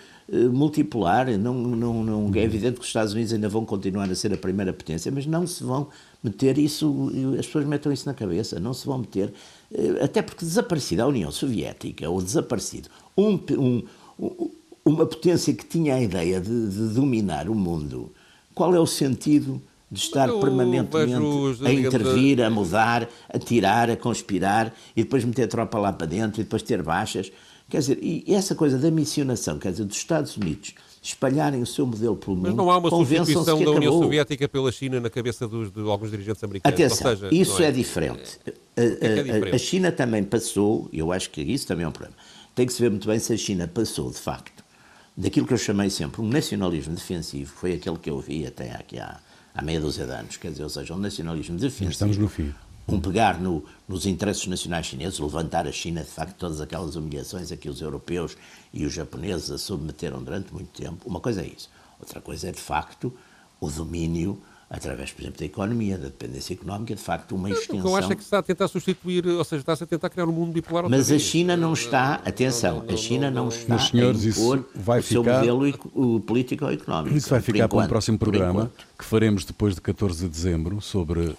[0.53, 1.27] multipolar.
[1.39, 4.37] Não, não, não, é evidente que os Estados Unidos ainda vão continuar a ser a
[4.37, 5.89] primeira potência, mas não se vão
[6.23, 9.33] meter isso, as pessoas metam isso na cabeça, não se vão meter.
[9.73, 13.83] Uh, até porque desaparecida a União Soviética, ou desaparecido um, um,
[14.85, 18.13] uma potência que tinha a ideia de, de dominar o mundo
[18.57, 23.91] qual é o sentido de estar eu permanentemente os, a intervir, a mudar, a tirar,
[23.91, 27.31] a conspirar e depois meter tropa lá para dentro e depois ter baixas?
[27.69, 31.87] Quer dizer, e essa coisa da missionação, quer dizer, dos Estados Unidos espalharem o seu
[31.87, 32.47] modelo pelo mundo.
[32.47, 36.11] Mas não há uma substituição da União Soviética pela China na cabeça dos, de alguns
[36.11, 36.81] dirigentes americanos.
[36.81, 38.41] Atenção, seja, isso é, é, diferente.
[38.47, 39.55] A, é, é diferente.
[39.55, 42.17] a, China também passou, eu acho que isso também é um problema.
[42.55, 44.65] Tem que se ver muito bem se a China passou, de facto,
[45.17, 48.99] daquilo que eu chamei sempre um nacionalismo defensivo, foi aquele que eu vi até aqui
[48.99, 49.19] há,
[49.55, 51.91] há meia dúzia de anos, quer dizer, ou seja, um nacionalismo defensivo.
[51.91, 52.53] Estamos no fim.
[52.89, 57.51] Um pegar no, nos interesses nacionais chineses, levantar a China, de facto, todas aquelas humilhações
[57.51, 58.37] a que os europeus
[58.73, 60.99] e os japoneses a submeteram durante muito tempo.
[61.05, 61.69] Uma coisa é isso.
[61.99, 63.13] Outra coisa é, de facto,
[63.59, 67.79] o domínio através, por exemplo, da economia, da dependência económica, de facto, uma extensão...
[67.79, 70.11] O que eu acho é que está a tentar substituir, ou seja, está-se a tentar
[70.11, 70.89] criar um mundo bipolar...
[70.89, 75.03] Mas a China não está, atenção, a China não está senhores, a impor vai o
[75.03, 77.17] seu modelo político ou económico.
[77.17, 81.21] Isso vai ficar para um próximo programa, que faremos depois de 14 de dezembro, sobre
[81.21, 81.37] uh,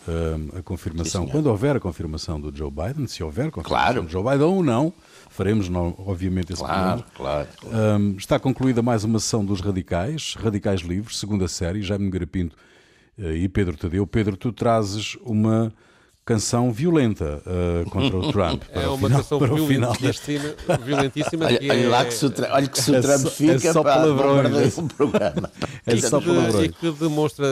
[0.58, 4.04] a confirmação, Sim, quando houver a confirmação do Joe Biden, se houver confirmação claro.
[4.04, 4.94] do Joe Biden ou não,
[5.30, 7.06] faremos, não, obviamente, esse claro, programa.
[7.14, 8.02] Claro, claro.
[8.02, 12.68] Um, está concluída mais uma sessão dos Radicais, Radicais Livres, segunda série, Jaime Garapinto eh,
[13.18, 14.06] e Pedro Tadeu.
[14.06, 15.74] Pedro, tu trazes uma
[16.28, 18.62] canção violenta uh, contra o Trump.
[18.72, 21.88] é uma final, canção violentíssima, violentíssima olha, que olha é...
[21.88, 24.78] lá que se o, olha que se o é Trump só, fica é só palavrões.
[24.78, 25.50] um programa.
[25.86, 27.48] É e, só que, e que demonstra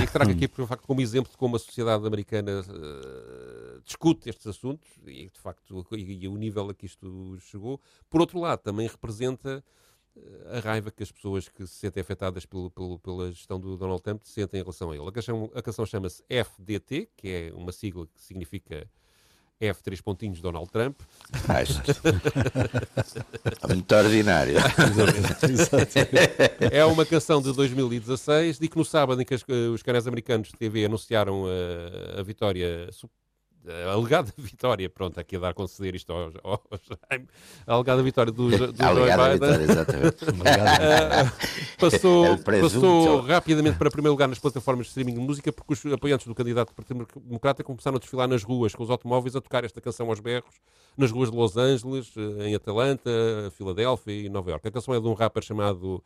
[0.00, 4.30] e que traga aqui por facto como exemplo de como a sociedade americana uh, discute
[4.30, 7.80] estes assuntos e de facto e, e o nível a que isto chegou.
[8.08, 9.64] Por outro lado, também representa
[10.52, 14.02] a raiva que as pessoas que se sentem afetadas pelo, pelo, pela gestão do Donald
[14.02, 15.08] Trump sentem em relação a ele.
[15.08, 18.88] A canção, a canção chama-se FDT, que é uma sigla que significa
[19.60, 20.98] F três pontinhos Donald Trump.
[23.68, 24.54] Muito ordinário.
[26.72, 29.34] é uma canção de 2016 e que no sábado em que
[29.72, 32.88] os canais americanos de TV anunciaram a, a vitória
[33.66, 36.62] a alegada vitória, pronto, aqui a dar a conceder isto ao, ao
[37.10, 37.26] Jaime,
[37.66, 39.32] a alegada vitória do, do Joe Biden.
[39.32, 40.24] Vitória, exatamente.
[40.24, 45.72] uh, passou é passou rapidamente para primeiro lugar nas plataformas de streaming de música, porque
[45.72, 49.36] os apoiantes do candidato do Partido Democrata começaram a desfilar nas ruas com os automóveis
[49.36, 50.54] a tocar esta canção aos berros,
[50.96, 53.10] nas ruas de Los Angeles, eh, em Atlanta,
[53.56, 54.66] Filadélfia e Nova York.
[54.66, 56.02] A canção é de um rapper chamado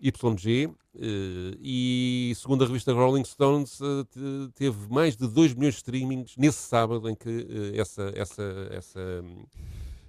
[0.00, 5.78] YG, eh, e segundo a revista Rolling Stones, eh, teve mais de 2 milhões de
[5.78, 9.24] streamings nesse sábado em que eh, essa, essa, essa,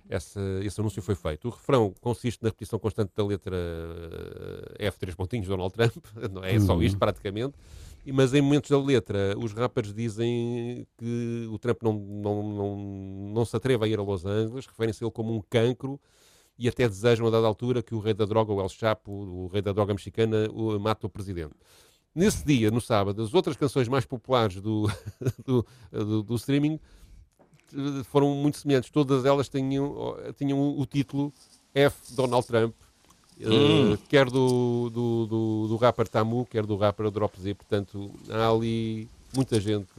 [0.10, 1.48] essa, esse anúncio foi feito.
[1.48, 3.58] O refrão consiste na repetição constante da letra
[4.80, 6.84] F3 pontinhos Donald Trump, não é só uhum.
[6.84, 7.56] isto praticamente,
[8.14, 12.78] mas em momentos da letra os rappers dizem que o Trump não, não, não,
[13.34, 16.00] não se atreve a ir a Los Angeles, referem-se a ele como um cancro,
[16.58, 19.48] e até desejam, a dada altura, que o rei da droga, o El Chapo, o
[19.48, 21.54] rei da droga mexicana, o, mate o presidente.
[22.14, 24.90] Nesse dia, no sábado, as outras canções mais populares do,
[25.46, 26.80] do, do, do streaming
[28.06, 28.90] foram muito semelhantes.
[28.90, 31.34] Todas elas tinham, tinham o título
[31.74, 32.14] F.
[32.16, 32.74] Donald Trump,
[33.40, 33.94] eh, hum.
[33.94, 37.54] uh, quer do, do, do, do, rapper Tamu, quer do rapper Drop Z.
[37.54, 39.90] Portanto, há ali muita gente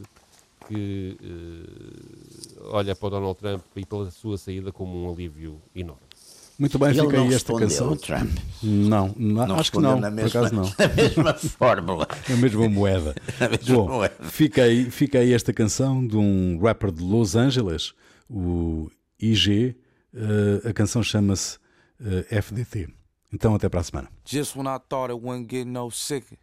[0.66, 6.15] que uh, olha para o Donald Trump e pela sua saída como um alívio enorme.
[6.58, 7.96] Muito bem, fica aí esta canção.
[7.96, 8.38] Trump.
[8.62, 10.62] Não, não, não acho que não, mesma, por acaso não.
[10.78, 12.08] Na mesma fórmula.
[12.32, 13.14] a mesma moeda.
[13.38, 14.16] A mesma Bom, moeda.
[14.24, 17.92] Fica aí, fica aí esta canção de um rapper de Los Angeles,
[18.28, 18.90] o
[19.20, 19.76] IG.
[20.14, 21.58] Uh, a canção chama-se
[22.00, 22.88] uh, eh, FDT.
[23.30, 24.08] Então até para a semana.
[24.24, 26.38] Just when I thought it wouldn't get no sicker.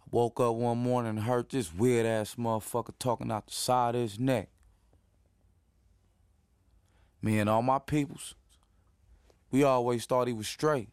[0.00, 3.94] I woke up one morning and heard this weird ass motherfucker talking out the side
[3.94, 4.48] of his neck.
[7.20, 8.34] Me and all my peoples,
[9.50, 10.88] we always thought he was straight.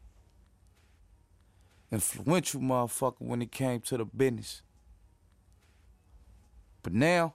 [1.92, 4.62] Influential motherfucker when it came to the business.
[6.82, 7.34] But now,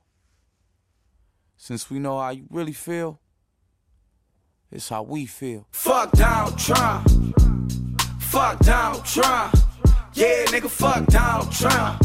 [1.56, 3.20] since we know how you really feel,
[4.72, 5.68] it's how we feel.
[5.72, 7.08] Fuck Donald Trump.
[8.22, 9.54] Fuck Donald Trump.
[10.14, 12.02] Yeah, nigga, fuck Donald Trump.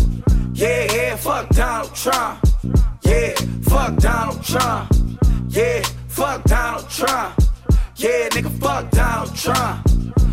[0.53, 2.45] Yeah, yeah, fuck Donald Trump.
[3.03, 4.93] Yeah, fuck Donald Trump.
[5.57, 7.35] Yeah, fuck Donald Trump.
[7.97, 9.89] Yeah, nigga, fuck Donald Trump.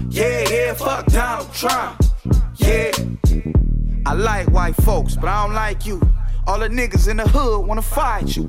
[0.10, 2.04] Yeah, yeah, fuck Donald Trump.
[2.58, 2.92] Yeah.
[4.06, 6.02] I like white folks, but I don't like you.
[6.46, 8.46] All the niggas in the hood wanna fight you.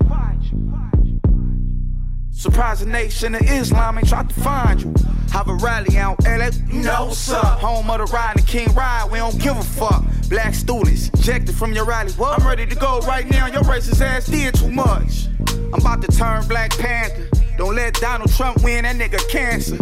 [2.32, 4.92] Surprise the nation of Islam ain't tried to find you.
[5.30, 7.60] Have a rally out LA, you know what's up.
[7.60, 10.04] Home of the ride and King Ride, we don't give a fuck.
[10.28, 12.10] Black students ejected from your rally.
[12.14, 12.40] What?
[12.40, 15.28] I'm ready to go right now, your racist ass did too much.
[15.72, 17.28] I'm about to turn Black Panther.
[17.56, 19.78] Don't let Donald Trump win, that nigga cancer.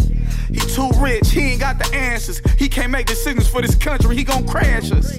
[0.48, 2.40] He too rich, he ain't got the answers.
[2.58, 5.18] He can't make decisions for this country, he gon' crash us.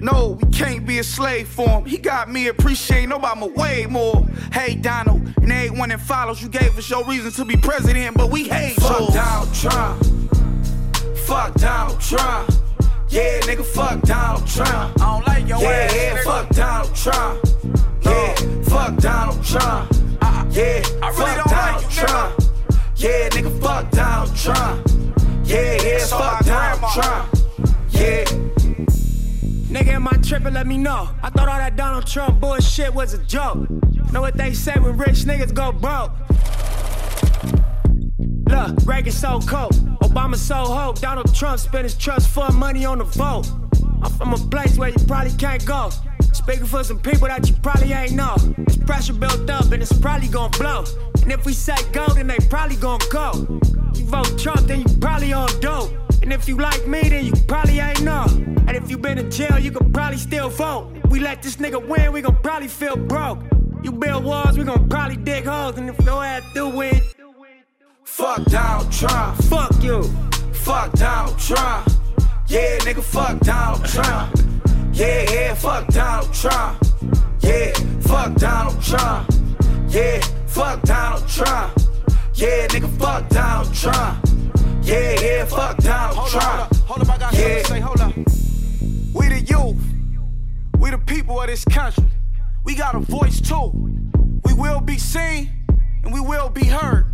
[0.00, 1.84] No, we can't be a slave for him.
[1.84, 4.24] He got me appreciating Obama way more.
[4.52, 8.30] Hey, Donald, and everyone that follows, you gave us your reason to be president, but
[8.30, 9.14] we hate Fuck yours.
[9.14, 10.04] Donald Trump.
[11.26, 12.50] Fuck Donald Trump.
[13.08, 15.00] Yeah, nigga, fuck Donald Trump.
[15.00, 15.94] I don't like your yeah, ass.
[15.94, 17.57] Yeah, fuck Donald Trump.
[18.08, 19.92] Yeah, fuck Donald Trump.
[20.50, 22.40] Yeah, I really fuck Donald like Trump.
[22.96, 24.88] Yeah, nigga, fuck Donald Trump.
[25.44, 27.34] Yeah, yeah, fuck Donald Trump.
[27.90, 28.24] Yeah.
[29.68, 30.54] Nigga, am I tripping?
[30.54, 31.10] Let me know.
[31.22, 33.68] I thought all that Donald Trump bullshit was a joke.
[34.12, 36.12] Know what they say when rich niggas go broke?
[38.48, 41.00] Look, Reagan so cold, Obama so hope.
[41.00, 43.46] Donald Trump spent his trust fund money on the vote.
[44.02, 45.90] I'm from a place where you probably can't go.
[46.38, 48.36] Speaking for some people that you probably ain't know.
[48.36, 50.84] This pressure built up and it's probably gonna blow.
[51.22, 53.32] And if we say go, then they probably gonna go.
[53.94, 55.90] You vote Trump, then you probably on dope.
[56.22, 58.24] And if you like me, then you probably ain't know.
[58.66, 60.96] And if you been in jail, you could probably still vote.
[61.10, 63.40] We let this nigga win, we gon' probably feel broke.
[63.82, 65.76] You build walls, we gon' probably dig holes.
[65.76, 67.02] And if your ass do win,
[68.04, 69.36] fuck Donald Trump.
[69.42, 70.04] Fuck you.
[70.52, 71.90] Fuck Donald Trump.
[72.46, 74.57] Yeah, nigga, fuck Donald Trump.
[74.98, 76.84] Yeah, yeah, fuck Donald Trump.
[77.38, 79.30] Yeah, fuck Donald Trump.
[79.90, 81.78] Yeah, fuck Donald Trump.
[82.34, 84.28] Yeah, nigga, fuck Donald Trump.
[84.82, 86.44] Yeah, yeah, fuck Donald hold Trump.
[86.44, 87.58] Up, hold up, hold up, I got yeah.
[87.58, 88.16] to say, hold up.
[88.16, 89.80] We the youth.
[90.80, 92.02] We the people of this country.
[92.64, 93.70] We got a voice too.
[94.44, 95.64] We will be seen
[96.02, 97.06] and we will be heard.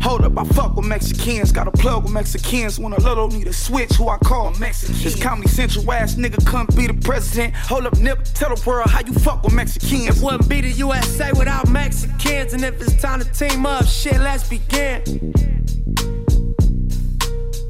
[0.00, 1.52] Hold up, I fuck with Mexicans.
[1.52, 2.78] Got a plug with Mexicans.
[2.78, 4.96] When a little need a switch, who I call Mexican.
[5.02, 7.54] This Comedy Central ass nigga couldn't be the president.
[7.54, 10.18] Hold up, Nip, tell the world how you fuck with Mexicans.
[10.18, 12.52] It wouldn't be the USA without Mexicans.
[12.52, 15.32] And if it's time to team up, shit, let's begin.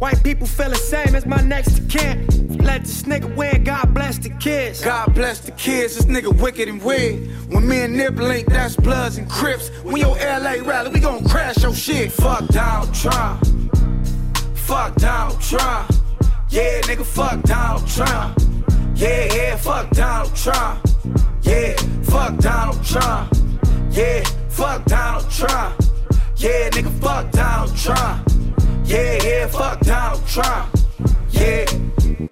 [0.03, 2.27] White people feel the same as my next kin.
[2.59, 4.83] Let this nigga win, God bless the kids.
[4.83, 7.31] God bless the kids, this nigga wicked and weird.
[7.53, 9.69] When me and Nip link, that's Bloods and Crips.
[9.85, 12.11] When your LA rally, we gon' crash your shit.
[12.11, 13.47] Fuck Donald Trump.
[14.57, 15.93] Fuck Donald Trump.
[16.51, 18.41] Yeah, nigga, fuck Donald Trump.
[18.97, 20.85] Yeah, yeah, fuck Donald Trump.
[21.43, 23.33] Yeah, fuck Donald Trump.
[23.93, 25.81] Yeah, fuck Donald Trump.
[26.39, 28.33] Yeah, nigga, fuck Donald Trump.
[28.85, 30.75] Yeah, yeah, fuck Donald Trump.
[31.31, 32.29] Yeah.